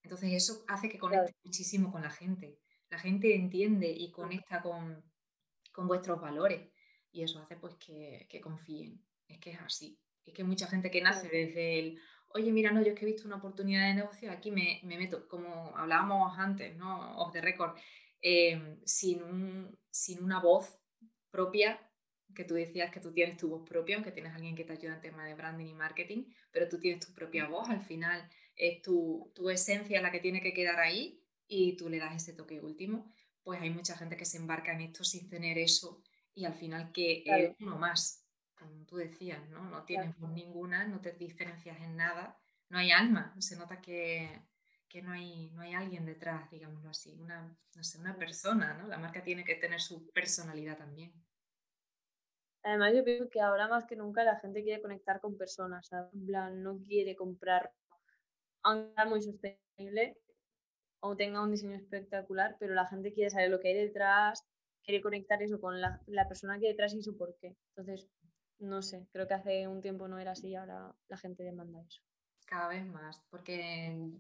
[0.04, 2.60] Entonces eso hace que conecte muchísimo con la gente.
[2.90, 5.04] La gente entiende y conecta con,
[5.78, 6.70] vuestros valores
[7.12, 9.04] y eso hace pues que, confíen.
[9.28, 10.00] Es que es así.
[10.26, 13.12] Es que mucha gente que nace desde el, oye, mira, no, yo es que he
[13.12, 17.18] visto una oportunidad de negocio, aquí me, meto, como hablábamos antes, ¿no?
[17.18, 17.78] Off the record,
[18.22, 20.80] em, sin, sin una voz
[21.32, 21.80] propia,
[22.36, 24.96] que tú decías que tú tienes tu voz propia, aunque tienes alguien que te ayuda
[24.96, 28.82] en tema de branding y marketing, pero tú tienes tu propia voz al final es
[28.82, 33.12] tu, esencia la que tiene que quedar ahí y tú le das ese toque último,
[33.42, 36.92] pues hay mucha gente que se embarca en esto sin tener eso y al final
[36.92, 38.26] que es uno más,
[38.58, 39.64] como tú decías, ¿no?
[39.70, 42.38] No tienes ninguna, no te diferencias en nada,
[42.70, 44.42] no hay alma, se nota que,
[44.88, 48.88] que no hay, no hay alguien detrás, digámoslo así, una, no sé, una persona, ¿no?
[48.88, 51.14] La marca tiene que tener su personalidad también.
[52.64, 56.26] Además, yo creo que ahora más que nunca la gente quiere conectar con personas, en
[56.26, 57.72] plan, no quiere comprar,
[58.64, 60.18] aunque sea muy sostenible
[61.02, 64.46] o tenga un diseño espectacular, pero la gente quiere saber lo que hay detrás,
[64.90, 67.56] quiere conectar eso con la, la persona que detrás y su porqué.
[67.76, 68.08] Entonces,
[68.58, 72.02] no sé, creo que hace un tiempo no era así, ahora la gente demanda eso
[72.48, 74.20] cada vez más, porque en,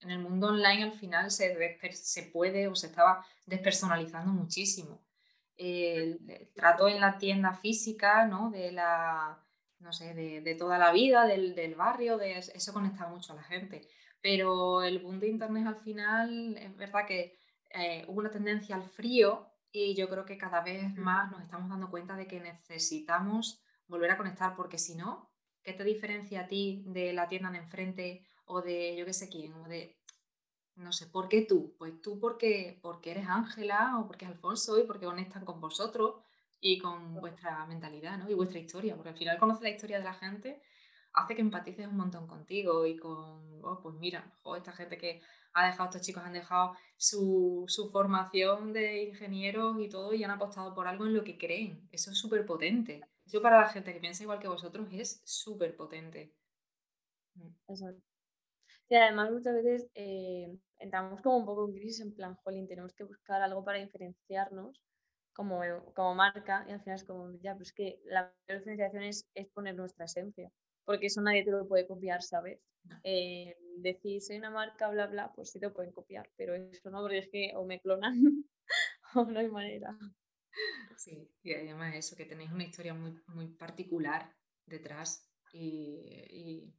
[0.00, 1.54] el mundo online al final se,
[1.92, 5.02] se puede o se estaba despersonalizando muchísimo.
[5.54, 6.18] El,
[6.54, 8.50] trato en la tienda física, ¿no?
[8.50, 9.38] De la,
[9.80, 13.86] no sé, de, toda la vida, del, barrio, de, eso conecta mucho a la gente.
[14.22, 17.38] Pero el boom de Internet al final es verdad que
[17.74, 21.68] eh, hubo una tendencia al frío y yo creo que cada vez más nos estamos
[21.68, 25.34] dando cuenta de que necesitamos volver a conectar porque si no,
[25.64, 29.30] ¿Qué te diferencia a ti de la tienda de enfrente o de yo qué sé
[29.30, 29.54] quién?
[29.54, 29.96] O de,
[30.76, 31.74] no sé, ¿por qué tú?
[31.78, 36.16] Pues tú porque, porque eres Ángela o porque es Alfonso y porque conectan con vosotros
[36.60, 38.28] y con vuestra mentalidad ¿no?
[38.30, 38.94] y vuestra historia.
[38.94, 40.60] Porque al final conocer la historia de la gente
[41.14, 45.20] hace que empatices un montón contigo y con, oh, pues mira, esta gente que
[45.54, 50.32] ha dejado, estos chicos han dejado su, su, formación de ingenieros y todo y han
[50.32, 51.88] apostado por algo en lo que creen.
[51.92, 53.00] Eso es súper potente.
[53.24, 56.34] Eso para la gente que piensa igual que vosotros es súper potente.
[57.34, 57.54] Mm.
[57.68, 58.02] Exacto.
[58.88, 62.92] Y además muchas veces eh, entramos como un poco en crisis en plan, jolín, tenemos
[62.92, 64.82] que buscar algo para diferenciarnos
[65.32, 65.60] como,
[65.94, 69.74] como marca y al final es como, ya, pues que la diferenciación es, es poner
[69.74, 70.50] nuestra esencia,
[70.84, 72.60] porque eso nadie te lo puede copiar, ¿sabes?
[73.02, 76.90] Eh, decir, soy una marca, bla, bla, pues sí te lo pueden copiar, pero eso
[76.90, 78.14] no, porque es que o me clonan
[79.14, 79.96] o no hay manera.
[80.96, 84.32] Sí, y además eso, que tenéis una historia muy, muy particular
[84.66, 86.72] detrás y,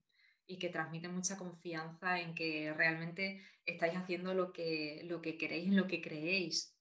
[0.60, 5.76] que transmite mucha confianza en que realmente estáis haciendo lo que, lo que queréis, en
[5.76, 6.75] lo que creéis.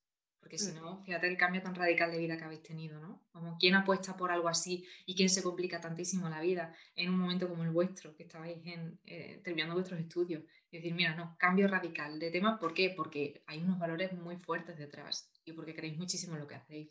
[0.44, 0.74] Porque si mm.
[0.74, 3.24] no, fíjate el cambio tan radical de vida que habéis tenido, ¿no?
[3.33, 7.18] Como quién apuesta por algo así y quién se complica tantísimo la vida en un
[7.18, 10.42] momento como el vuestro, que estabais en, eh, terminando vuestros estudios.
[10.70, 12.92] Y decir, mira, no, cambio radical de tema, ¿por qué?
[12.94, 16.90] Porque hay unos valores muy fuertes detrás y porque queréis muchísimo lo que hacéis.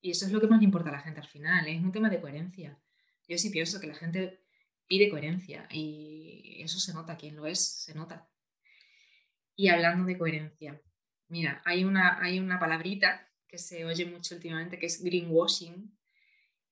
[0.00, 1.76] Y eso es lo que más le importa a la gente al final, ¿eh?
[1.76, 2.80] es un tema de coherencia.
[3.28, 4.40] Yo sí pienso que la gente
[4.86, 8.26] pide coherencia y eso se nota, quien lo es, se nota.
[9.54, 10.80] Y hablando de coherencia,
[11.30, 15.96] mira, hay una, hay una palabrita que se oye mucho últimamente que es greenwashing.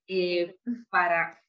[0.06, 0.56] Eh,
[0.90, 1.42] para,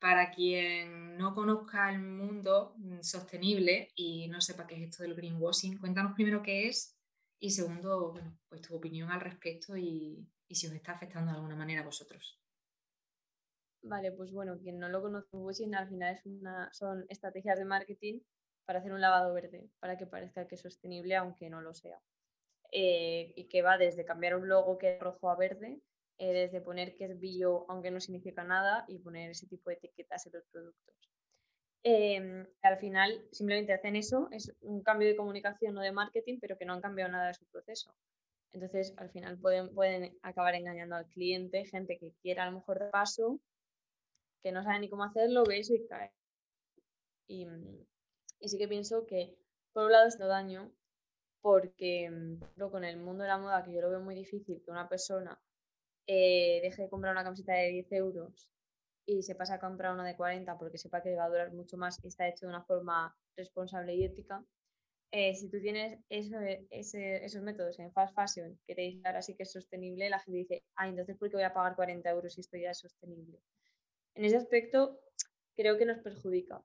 [0.00, 5.78] para quien no conozca el mundo sostenible y no sepa qué es esto del greenwashing,
[5.78, 6.98] cuéntanos primero qué es
[7.38, 11.36] y segundo, bueno, pues tu opinión al respecto y, y si os está afectando de
[11.36, 12.40] alguna manera a vosotros.
[13.82, 17.66] Vale, pues bueno, quien no lo conoce, washing al final es una, son estrategias de
[17.66, 18.20] marketing
[18.64, 22.00] para hacer un lavado verde, para que parezca que es sostenible, aunque no lo sea.
[22.76, 25.80] Eh, y que va desde cambiar un logo que es rojo a verde,
[26.18, 29.76] eh, desde poner que es bio, aunque no significa nada, y poner ese tipo de
[29.76, 30.96] etiquetas en los productos.
[31.84, 36.58] Em, al final simplemente hacen eso, es un cambio de comunicación o de marketing, pero
[36.58, 37.94] que no han cambiado nada de su proceso.
[38.50, 42.80] Entonces, al final pueden, pueden acabar engañando al cliente, gente que quiera a lo mejor
[42.80, 43.38] de paso,
[44.42, 46.12] que no sabe ni cómo hacerlo, ve eso y cae.
[47.28, 47.46] Y,
[48.40, 49.36] sí que pienso que,
[49.72, 50.72] por un lado, es no daño,
[51.44, 52.10] porque
[52.70, 55.38] con el mundo de la moda, que yo lo veo muy difícil, que una persona
[56.06, 58.48] eh, deje de comprar una camiseta de 10 euros
[59.04, 61.76] y se pasa a comprar una de 40 porque sepa que va a durar mucho
[61.76, 64.42] más y está hecho de una forma responsable y ética,
[65.10, 69.42] eh, si tú tienes esos métodos en fast fashion que te dicen ahora sí que
[69.42, 72.40] es sostenible, la gente dice, ah, entonces ¿por qué voy a pagar 40 euros si
[72.40, 73.38] esto ya es sostenible?
[74.14, 74.98] En ese aspecto
[75.54, 76.64] creo que nos perjudica,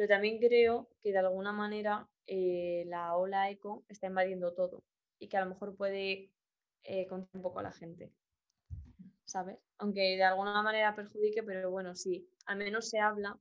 [0.00, 4.82] pero también creo que de alguna manera eh, la ola eco está invadiendo todo
[5.18, 6.32] y que a lo mejor puede
[6.84, 8.10] eh, contar un poco a la gente,
[9.26, 9.58] ¿sabes?
[9.76, 13.38] Aunque de alguna manera perjudique, pero bueno, sí, al menos se habla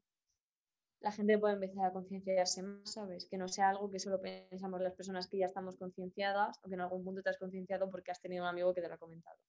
[1.00, 3.26] la gente puede empezar a concienciarse más, ¿sabes?
[3.30, 6.76] Que no sea algo que solo pensamos las personas que ya estamos concienciadas o que
[6.76, 8.98] en algún punto te has concienciado porque has tenido un amigo que te lo ha
[8.98, 9.39] comentado.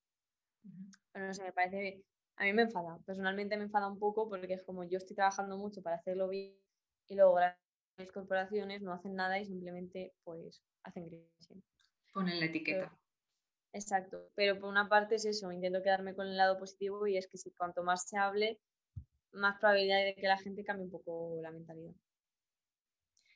[1.11, 2.05] Pero no sé, me parece,
[2.37, 5.59] a mí me enfada, personalmente me enfada un poco porque es como yo estoy trabajando
[5.59, 6.55] mucho para hacerlo bien
[7.11, 7.56] y luego las
[8.14, 11.62] corporaciones no hacen nada y simplemente pues hacen greenwashing.
[12.14, 12.96] Ponen la etiqueta.
[13.72, 17.26] exacto, pero por una parte es eso, intento quedarme con el lado positivo y es
[17.26, 18.61] que si cuanto más se hable,
[19.32, 21.94] más probabilidad de que la gente cambie un poco la mentalidad.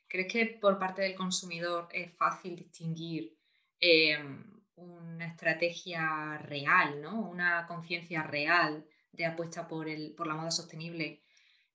[0.08, 3.36] ¿Crees que por parte del consumidor es fácil distinguir
[3.80, 4.44] em,
[4.76, 7.28] una estrategia real, ¿no?
[7.28, 11.23] una conciencia real de apuesta por, el, por la moda sostenible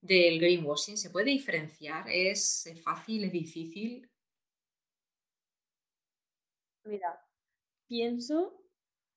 [0.02, 0.98] del greenwashing?
[0.98, 2.06] ¿Se puede diferenciar?
[2.10, 3.26] ¿Es fácil?
[3.26, 4.10] ¿Es difícil?
[6.86, 7.20] Mira,
[7.88, 8.60] pienso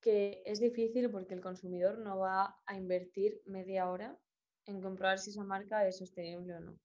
[0.01, 4.19] que es difícil porque el consumidor no va a invertir media hora
[4.67, 6.79] en comprobar si esa marca es sostenible o no.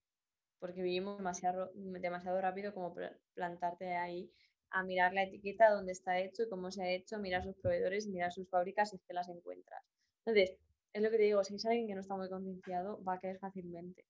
[0.60, 2.94] Porque vivimos demasiado, demasiado rápido como
[3.34, 4.32] plantarte ahí
[4.70, 8.06] a mirar la etiqueta, dónde está hecho y cómo se ha hecho, mirar sus proveedores,
[8.06, 9.82] mirar sus fábricas si es que las encuentras.
[10.24, 10.56] Entonces,
[10.98, 13.20] es lo que te digo, si es alguien que no está muy concienciado, va a
[13.20, 14.04] caer fácilmente.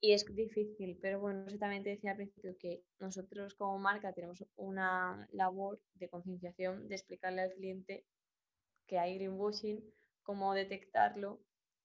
[0.00, 4.12] Y es difícil, pero bueno, eso también te decía al principio que nosotros como marca
[4.12, 8.04] tenemos una labor de concienciación, de explicarle al cliente
[8.86, 9.82] que hay greenwashing,
[10.22, 11.40] cómo detectarlo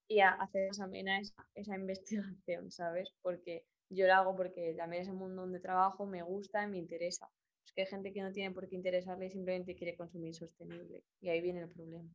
[0.08, 3.10] y hacer esa, esa, esa investigación, ¿sabes?
[3.22, 6.78] Porque yo lo hago porque también es el mundo donde trabajo, me gusta y me
[6.78, 7.30] interesa.
[7.66, 11.04] Es que hay gente que no tiene por qué interesarle y simplemente quiere consumir sostenible.
[11.22, 12.10] Y ahí viene el problema.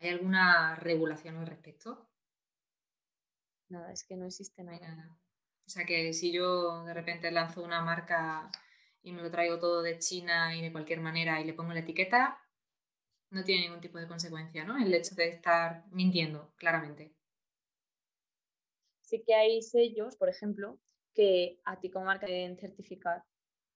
[0.00, 2.08] ¿Hay alguna regulación al respecto?
[3.68, 5.18] nada, es que no existe nada.
[5.66, 8.50] O sea que si yo de repente lanzo una marca
[9.02, 11.80] y me lo traigo todo de China y de cualquier manera y le pongo la
[11.80, 12.38] etiqueta,
[13.30, 14.78] no tiene ningún tipo de consecuencia, ¿no?
[14.78, 17.14] El hecho de estar mintiendo, claramente.
[19.02, 20.78] Sí que hay sellos, por ejemplo,
[21.14, 23.24] que a ti como marca deben certificar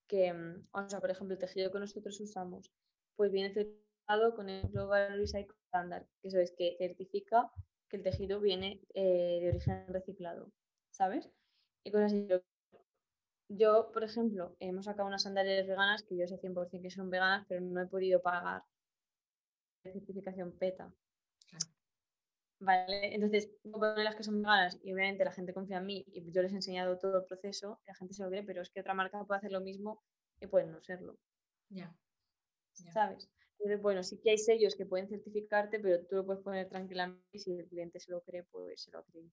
[0.07, 2.73] que, mm, o sea, por ejemplo, el tejido que nosotros usamos,
[3.17, 7.51] pues viene certificado con el Global Recycle Standard, que eso es que certifica
[7.89, 10.51] que el tejido viene eh, de origen reciclado,
[10.91, 11.31] ¿sabes?
[11.85, 12.29] Y cosas así.
[13.51, 17.47] Yo, por ejemplo, hemos sacado unas sandalias veganas que yo sé 100% que son veganas,
[17.49, 18.63] pero no he podido pagar
[19.85, 20.93] la certificación PETA.
[22.61, 26.31] Vale, entonces, poner las que son veganas y obviamente la gente confía en mí y
[26.33, 28.81] yo les he enseñado todo el proceso, la gente se lo cree, pero es que
[28.81, 30.03] otra marca puede hacer lo mismo
[30.41, 31.19] y puede no serlo.
[31.71, 31.95] Ya.
[32.93, 33.29] ¿Sabes?
[33.59, 37.25] Entonces, bueno, sí que hay sellos que pueden certificarte, pero tú lo puedes poner tranquilamente
[37.33, 39.29] y si el cliente se lo cree, pues se lo cree.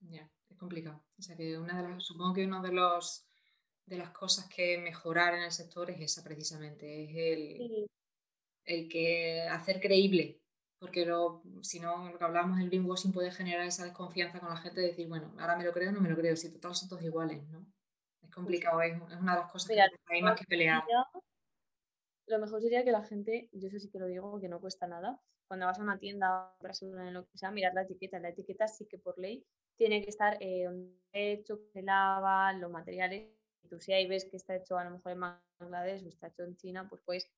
[0.00, 1.04] Ya, es complicado.
[1.18, 3.26] O sea que una de las, supongo que una de los
[3.86, 7.86] de las cosas que mejorar en el sector es esa precisamente, es el,
[8.64, 10.40] el que hacer creíble,
[10.78, 11.06] porque
[11.62, 14.88] si no, lo que hablamos del greenwashing puede generar esa desconfianza con la gente de
[14.88, 17.02] decir, bueno, ahora me lo creo o no me lo creo, si total son todos
[17.02, 17.66] iguales, ¿no?
[18.22, 20.82] Es complicado, es, una de las cosas que hay más que pelear
[22.26, 24.86] lo mejor sería que la gente, yo eso sí que lo digo, que no cuesta
[24.86, 28.18] nada, cuando vas a una tienda, en lo que sea, mirar la etiqueta.
[28.18, 29.44] La etiqueta sí que por ley
[29.76, 33.30] tiene que estar eh, donde hecho, se lava, los materiales.
[33.62, 35.20] Y tú si ahí ves que está hecho a lo mejor en
[35.60, 37.30] Bangladesh o está hecho en China, pues puedes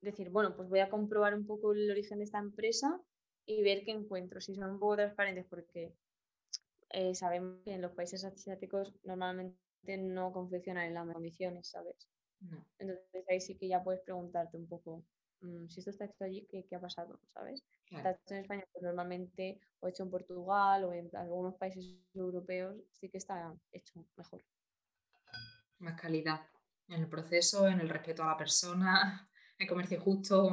[0.00, 3.00] decir, bueno, pues voy a comprobar un poco el origen de esta empresa
[3.46, 5.94] y ver qué encuentro, si son un poco transparentes, porque
[6.90, 12.08] eh, sabemos que en los países asiáticos normalmente no confeccionan en las condiciones, ¿sabes?
[12.78, 15.04] Entonces ahí sí que ya puedes preguntarte un poco,
[15.40, 17.20] mm, si esto está hecho allí, ¿qué, qué ha pasado?
[17.32, 17.62] ¿Sabes?
[17.90, 21.84] Está hecho en España, pues normalmente, o hecho en Portugal o en algunos países
[22.14, 24.42] europeos, sí que está hecho mejor.
[25.78, 26.40] Más calidad
[26.88, 29.28] en el proceso, en el respeto a la persona,
[29.58, 30.48] en comercio justo,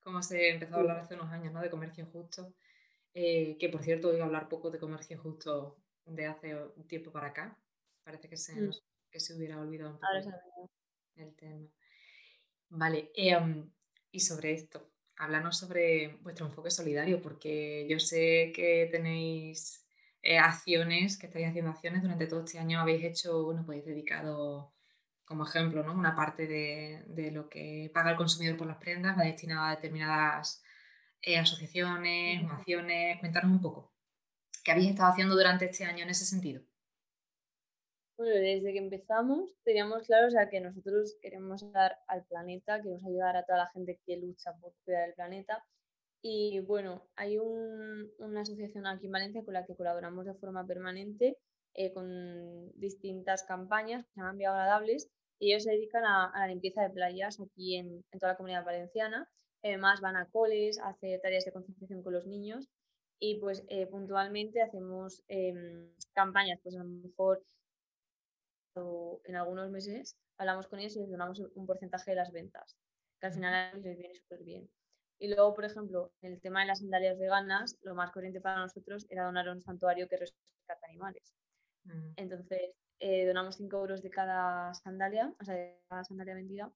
[0.00, 1.60] como, se empezó a hablar hace unos años, ¿no?
[1.60, 2.54] De comercio justo.
[3.12, 7.28] Eh, que por cierto, a hablar poco de comercio justo de hace un tiempo para
[7.28, 7.58] acá.
[8.04, 8.70] Parece que se, mm.
[9.10, 10.70] que se hubiera olvidado un poco
[11.18, 11.66] el tema.
[12.68, 13.70] Vale, em,
[14.10, 19.86] y sobre esto, háblanos sobre vuestro enfoque solidario, porque yo sé que tenéis
[20.22, 24.74] eh, acciones, que estáis haciendo acciones durante todo este año, habéis hecho, bueno, pues dedicado
[25.24, 25.92] como ejemplo, ¿no?
[25.92, 30.62] Una parte de, lo que paga el consumidor por las prendas va destinada a determinadas
[31.22, 33.18] eh, asociaciones, acciones.
[33.20, 33.92] Cuéntanos un poco.
[34.64, 36.62] ¿Qué habéis estado haciendo durante este año en ese sentido?
[38.18, 43.04] Bueno, desde que empezamos teníamos claro o sea, que nosotros queremos ayudar al planeta, queremos
[43.04, 45.62] ayudar a toda la gente que lucha por cuidar el planeta.
[46.22, 51.36] Y bueno, hay una asociación aquí en Valencia con la que colaboramos de forma permanente
[51.74, 56.82] eh, con distintas campañas que se llaman Bioagradables y ellos se dedican a, la limpieza
[56.82, 59.28] de playas aquí en, toda la comunidad valenciana.
[59.62, 62.70] Además van a coles, a hacer tareas de concienciación con los niños
[63.18, 67.42] y pues eh, puntualmente hacemos em, campañas, pues a lo mejor
[69.24, 72.76] en algunos meses hablamos con ellos y les donamos un porcentaje de las ventas,
[73.20, 74.68] que al final les viene súper bien.
[75.18, 78.60] Y luego, por ejemplo, en el tema de las sandalias veganas, lo más corriente para
[78.60, 81.34] nosotros era donar a un santuario que rescata animales.
[82.16, 86.72] Entonces, eh, donamos 5 euros de cada sandalia, o sea, de cada sandalia vendida,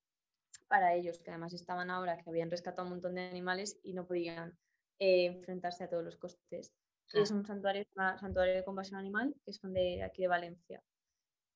[0.69, 4.07] para ellos, que además estaban ahora, que habían rescatado un montón de animales y no
[4.07, 4.57] podían
[5.01, 6.73] eh, enfrentarse a todos los costes.
[7.13, 10.81] Y es un santuario, un santuario de compasión animal, que son de aquí de Valencia.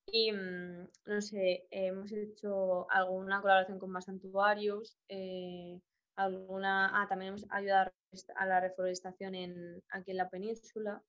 [0.07, 5.81] Y mm, no sé, hemos hecho alguna colaboración con más santuarios, eh,
[6.17, 7.91] alguna, ah, también hemos ayudado
[8.37, 11.03] a la reforestación en, aquí en la península.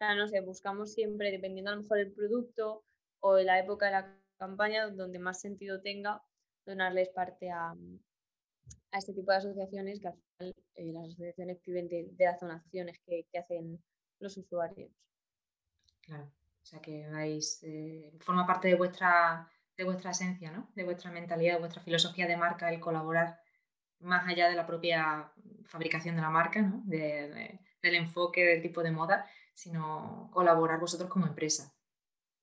[0.00, 2.84] O no sé, buscamos siempre, dependiendo a lo mejor del producto
[3.20, 6.22] o de la época de la campaña, donde más sentido tenga,
[6.66, 11.88] donarles parte a, a este tipo de asociaciones que al final eh, las asociaciones viven
[11.88, 13.82] de, las donaciones que, que, hacen
[14.20, 14.90] los usuarios.
[16.02, 16.30] Claro,
[16.66, 20.68] o sea que vais, eh, forma parte de vuestra, de vuestra esencia, ¿no?
[20.74, 23.38] de vuestra mentalidad, de vuestra filosofía de marca, el colaborar
[24.00, 26.82] más allá de la propia fabricación de la marca, ¿no?
[26.84, 31.72] de, del enfoque del tipo de moda, sino colaborar vosotros como empresa.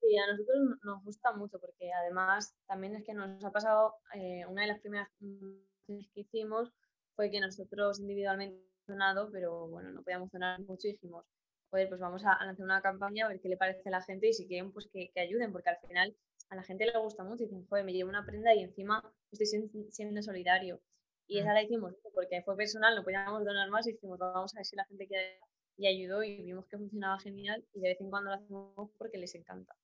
[0.00, 4.46] Sí, a nosotros nos gusta mucho porque además también es que nos ha pasado eh,
[4.46, 6.72] una de las primeras que hicimos
[7.14, 11.26] fue que nosotros individualmente donado, pero bueno, no podíamos donar mucho y dijimos,
[11.74, 14.28] joder, pues vamos a lanzar una campaña a ver qué le parece a la gente
[14.28, 16.14] y si quieren, pues que, ayuden, porque al final
[16.50, 19.02] a la gente le gusta mucho y dicen, joder, me llevo una prenda y encima
[19.32, 20.80] estoy siendo solidario.
[21.26, 24.58] Y esa la hicimos porque fue personal, no podíamos donar más y dijimos, vamos a
[24.58, 25.40] ver si la gente quiere
[25.76, 29.18] y ayudó y vimos que funcionaba genial y de vez en cuando lo hacemos porque
[29.18, 29.74] les encanta.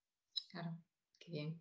[0.49, 0.70] Claro,
[1.18, 1.61] qué bien.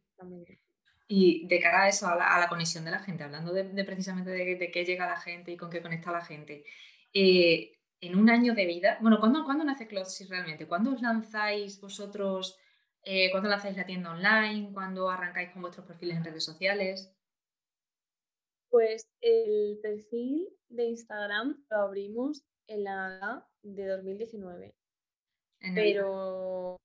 [1.08, 4.70] Y de cara a eso, a la, conexión de la gente, hablando de, precisamente de,
[4.70, 6.66] qué llega la gente y con qué conecta la gente,
[7.16, 10.68] eh, en un año de vida, bueno, ¿cuándo, ¿cuándo nace Clotsy realmente?
[10.68, 12.58] ¿Cuándo os lanzáis vosotros,
[13.04, 14.72] eh, cuándo lanzáis la tienda online?
[14.74, 17.14] ¿Cuándo arrancáis con vuestros perfiles en redes sociales?
[18.70, 24.76] Pues el perfil de Instagram lo abrimos en la de 2019.
[25.76, 26.78] Pero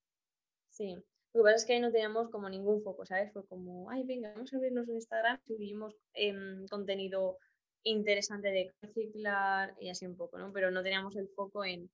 [0.70, 3.32] sí, lo que pasa es que ahí no teníamos como ningún foco, ¿sabes?
[3.32, 7.38] Fue como, ay, venga, vamos a abrirnos un Instagram, subimos em, contenido
[7.84, 10.52] interesante de reciclar y así un poco, ¿no?
[10.52, 11.90] Pero no teníamos el foco en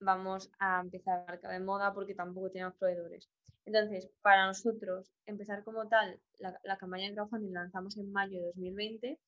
[0.00, 3.28] vamos a empezar marca de moda porque tampoco teníamos proveedores.
[3.66, 8.40] Entonces, para nosotros, empezar como tal, la, la campaña de crowdfunding la lanzamos en mayo
[8.40, 9.18] de 2020,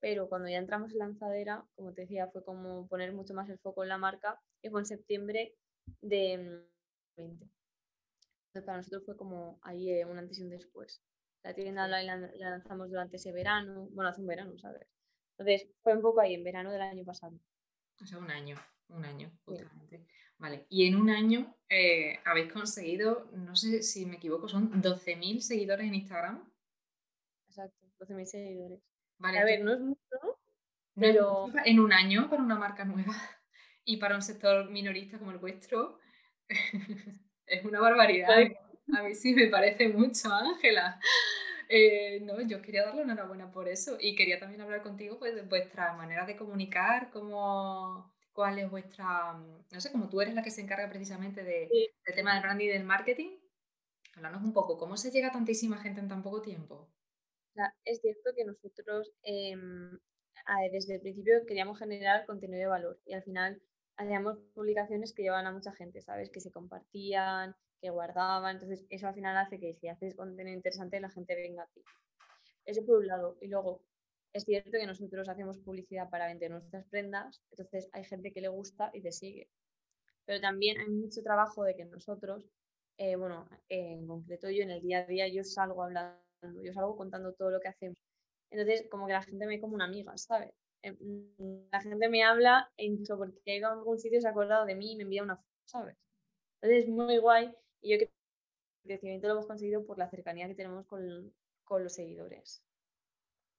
[0.00, 3.58] pero cuando ya entramos en lanzadera, como te decía, fue como poner mucho más el
[3.58, 5.54] foco en la marca y fue en septiembre
[6.00, 6.64] de
[7.16, 7.56] 2020
[8.64, 11.00] para nosotros fue como ahí eh, un antes y un después.
[11.42, 14.86] La tienda la, lanzamos durante ese verano, bueno, hace un verano, ¿sabes?
[15.38, 17.38] Entonces fue un poco ahí, en verano del año pasado.
[18.00, 18.56] O sea, un año,
[18.88, 20.06] un año, justamente.
[20.38, 25.40] Vale, y en un año eh, habéis conseguido, no sé si me equivoco, son 12.000
[25.40, 26.50] seguidores en Instagram.
[27.48, 28.80] Exacto, 12.000 seguidores.
[29.18, 30.40] Vale, a ver, no es mucho,
[30.94, 31.46] pero...
[31.64, 33.14] En un año para una marca nueva
[33.84, 35.98] y para un sector minorista como el vuestro.
[37.48, 38.28] Es una barbaridad.
[38.92, 40.98] A mí sí me parece mucho, Ángela.
[41.68, 45.34] Eh, no, yo quería darle una enhorabuena por eso y quería también hablar contigo pues,
[45.34, 50.42] de vuestra manera de comunicar, cómo, cuál es vuestra, no sé, como tú eres la
[50.42, 51.68] que se encarga precisamente de,
[52.04, 53.38] del tema del branding y del marketing.
[54.14, 56.90] Háblanos un poco, ¿cómo se llega a tantísima gente en tan poco tiempo?
[57.84, 59.98] es cierto que nosotros em,
[60.70, 63.62] desde el principio queríamos generar contenido de valor y al final
[63.96, 66.30] hacíamos publicaciones que llevaban a mucha gente, ¿sabes?
[66.30, 68.56] Que se compartían, que guardaban.
[68.56, 71.82] Entonces, eso al final hace que si haces contenido interesante, la gente venga a ti.
[72.64, 73.36] Eso por un lado.
[73.40, 73.82] Y luego,
[74.32, 78.48] es cierto que nosotros hacemos publicidad para vender nuestras prendas, entonces hay gente que le
[78.48, 79.48] gusta y te sigue.
[80.26, 82.44] Pero también hay mucho trabajo de que nosotros,
[82.98, 86.20] eh, bueno, en concreto yo en el día a día, yo salgo hablando,
[86.62, 87.96] yo salgo contando todo lo que hacemos.
[88.50, 90.52] Entonces, como que la gente me como una amiga, ¿sabes?
[90.82, 94.30] Mm, la gente me habla e incluso porque he ido a algún sitio se ha
[94.30, 95.96] acordado de mí y me envía una foto, ¿sabes?
[96.60, 98.14] Entonces es muy guay y yo creo que
[98.84, 101.32] el crecimiento lo hemos conseguido por la cercanía que tenemos con,
[101.64, 102.64] con los seguidores.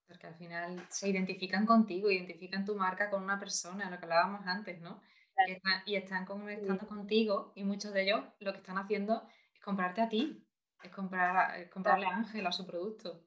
[0.07, 4.45] Porque al final se identifican contigo, identifican tu marca con una persona, lo que hablábamos
[4.47, 5.01] antes, ¿no?
[5.85, 10.09] Y, están, conectando contigo y muchos de ellos lo que están haciendo es comprarte a
[10.09, 10.43] ti,
[10.81, 13.23] es, comprar, es comprarle a Ángela su producto.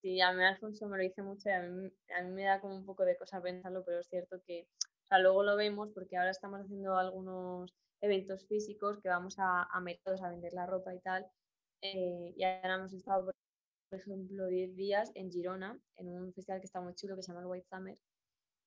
[0.00, 1.90] Sí, a mí Alfonso me lo dice mucho y a mí,
[2.32, 4.66] me da como un poco de cosa pensarlo, pero es cierto que
[5.02, 7.74] o sea, luego lo vemos porque ahora estamos haciendo algunos
[8.04, 11.26] eventos físicos que vamos a, a mercados a vender la ropa y tal.
[11.82, 13.32] Eh, y ahora hemos estado,
[13.90, 17.32] por ejemplo, 10 días en Girona, en un festival que está muy chulo que se
[17.32, 17.98] llama el White Summer.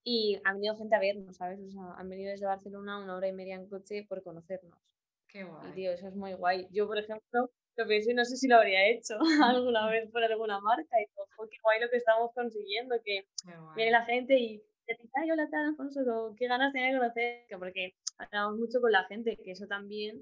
[0.03, 1.59] Y ha venido gente a vernos, ¿sabes?
[1.59, 4.79] O sea, han venido desde Barcelona una hora y media en coche por conocernos.
[5.27, 5.69] Qué guay.
[5.69, 6.67] Y tío, eso es muy guay.
[6.71, 10.23] Yo, por ejemplo, lo pienso y no sé si lo habría hecho alguna vez por
[10.23, 13.27] alguna marca y todo, qué guay lo que estamos consiguiendo, que
[13.75, 17.45] viene la gente y te dice, ay, hola, tal, Alfonso, qué ganas tenía de conocer,
[17.59, 20.21] porque hablamos mucho con la gente, que eso también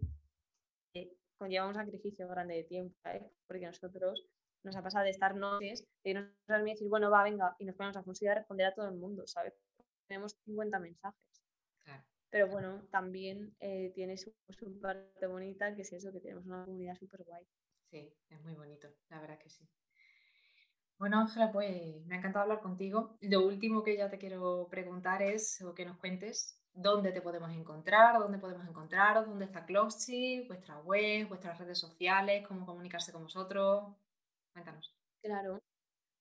[0.93, 3.29] eh, conlleva un sacrificio grande de tiempo, ¿eh?
[3.47, 4.25] porque nosotros
[4.63, 7.55] nos ha pasado de estar noches, de irnos a dormir y decir, bueno, va, venga,
[7.59, 9.53] y nos ponemos a funcionar a responder a todo el mundo, ¿sabes?
[10.07, 11.21] Tenemos 50 mensajes.
[12.35, 14.33] Pero bueno, también eh, tiene su,
[14.81, 17.45] parte bonita, que es eso, que tenemos una comunidad súper guay.
[17.89, 19.65] Sí, es muy bonito, la verdad que sí.
[20.97, 23.17] Bueno, Ángela, pues me ha encantado hablar contigo.
[23.21, 27.51] Lo último que ya te quiero preguntar es, o que nos cuentes, dónde te podemos
[27.51, 33.23] encontrar, dónde podemos encontraros, dónde está Cloxy, vuestra web, vuestras redes sociales, cómo comunicarse con
[33.23, 33.95] vosotros.
[34.53, 34.93] Cuéntanos.
[35.21, 35.61] Claro.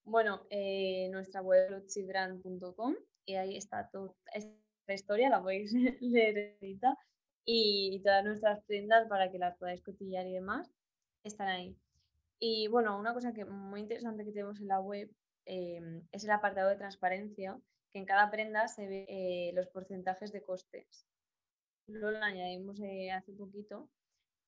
[0.04, 2.94] Bueno, eh, nuestra web clotsybrand.com
[3.26, 6.96] y ahí está toda esta historia, la podéis leer ahorita
[7.44, 10.70] y, todas nuestras prendas para que las podáis cotillar y demás
[11.24, 11.76] están ahí.
[12.38, 15.10] Y bueno, una cosa que muy interesante que tenemos en la web
[15.46, 17.58] em, es el apartado de transparencia,
[17.94, 21.06] que en cada prenda se ve eh, los porcentajes de costes.
[21.86, 23.88] Lo añadimos eh, hace poquito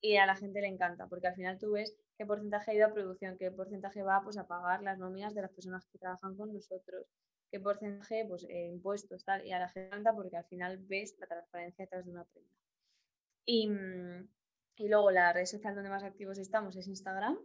[0.01, 2.87] y a la gente le encanta, porque al final tú ves qué porcentaje ha ido
[2.87, 6.37] a producción, qué porcentaje va pues, a pagar las nóminas de las personas que trabajan
[6.37, 7.07] con nosotros,
[7.53, 10.79] qué porcentaje, pues eh, impuestos, tal, y a la gente le encanta porque al final
[10.79, 12.51] ves la transparencia detrás de una prenda.
[13.45, 14.29] Y, mm,
[14.79, 17.39] y luego la red social donde más activos estamos es Instagram.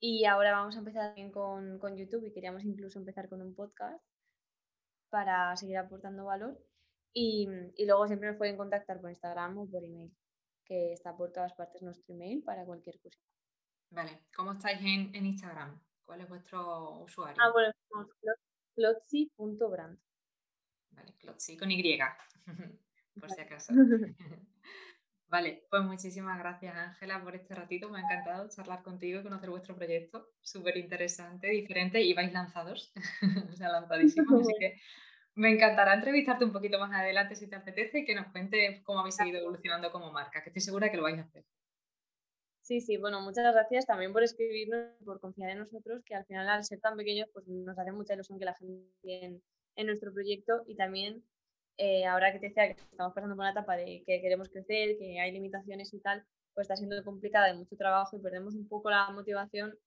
[0.00, 3.54] Y ahora vamos a empezar también con, con YouTube y queríamos incluso empezar con un
[3.54, 4.04] podcast
[5.10, 6.58] para seguir aportando valor.
[7.12, 10.14] Y, y, luego siempre nos pueden contactar por Instagram o por email,
[10.64, 13.18] que está por todas partes nuestro email para cualquier cosa.
[13.90, 15.80] Vale, ¿cómo estáis en, en Instagram?
[16.04, 17.42] ¿Cuál es vuestro usuario?
[17.42, 18.08] Ah, bueno, somos
[18.74, 19.98] clotzy.brand.
[20.90, 21.98] Vale, clotzy con Y,
[23.20, 23.72] por si acaso.
[25.30, 29.50] Vale, pues muchísimas gracias Ángela por este ratito, me ha encantado charlar contigo y conocer
[29.50, 32.94] vuestro proyecto, súper interesante, diferente y vais lanzados,
[33.52, 34.80] o sea, lanzadísimos, así que
[35.34, 39.00] me encantará entrevistarte un poquito más adelante si te apetece y que nos cuentes cómo
[39.00, 41.44] habéis seguido evolucionando como marca, que estoy segura que lo vais a hacer.
[42.62, 46.48] Sí, sí, bueno, muchas gracias también por escribirnos, por confiar en nosotros, que al final
[46.48, 49.42] al ser tan pequeños pues nos hace mucha ilusión que la gente en,
[49.76, 51.22] en nuestro proyecto y también
[51.78, 54.98] eh, ahora que te decía que estamos pasando por una etapa de que queremos crecer,
[54.98, 56.24] que hay limitaciones y tal,
[56.54, 59.78] pues está siendo complicada, de mucho trabajo y perdemos un poco la motivación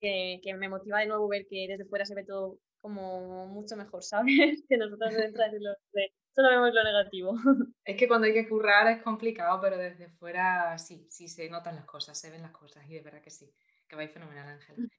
[0.00, 3.76] que, que, me motiva de nuevo ver que desde fuera se ve todo como mucho
[3.76, 4.64] mejor, ¿sabes?
[4.68, 7.34] que nosotros dentro de solo vemos lo negativo.
[7.84, 11.76] Es que cuando hay que currar es complicado, pero desde fuera sí, sí se notan
[11.76, 13.52] las cosas, se ven las cosas y de verdad que sí,
[13.86, 14.90] que vais fenomenal, Ángel.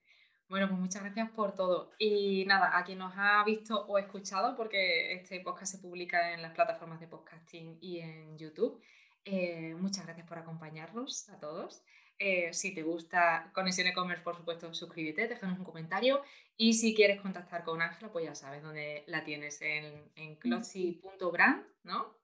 [0.50, 1.91] Bueno, pues muchas gracias por todo.
[1.98, 6.41] Y nada, a quien nos ha visto o escuchado, porque este podcast se publica en
[6.41, 8.82] las plataformas de podcasting y en YouTube,
[9.26, 11.84] eh, muchas gracias por acompañarnos a todos.
[12.20, 16.22] Eh, si te gusta Conexión E-Commerce, por supuesto, suscríbete, déjanos un comentario.
[16.56, 21.66] Y si quieres contactar con Ángela, pues ya sabes dónde la tienes, en, en clotsy.brand,
[21.84, 22.16] ¿no?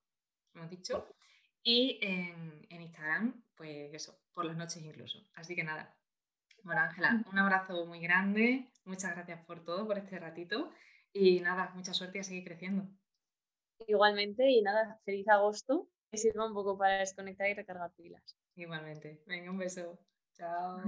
[0.54, 1.08] Hemos dicho.
[1.64, 5.28] Y en, en Instagram, pues eso, por las noches incluso.
[5.34, 5.99] Así que nada,
[6.64, 8.72] bueno, Ángela, un abrazo muy grande.
[8.86, 10.72] Muchas gracias por todo, por este ratito.
[11.14, 12.88] Y nada, mucha suerte y a seguir creciendo.
[13.88, 15.88] Igualmente, y nada, feliz agosto.
[16.12, 18.36] Que sirva un poco para desconectar y recargar pilas.
[18.56, 19.22] Igualmente.
[19.28, 20.00] Venga, un beso.
[20.34, 20.82] Chao.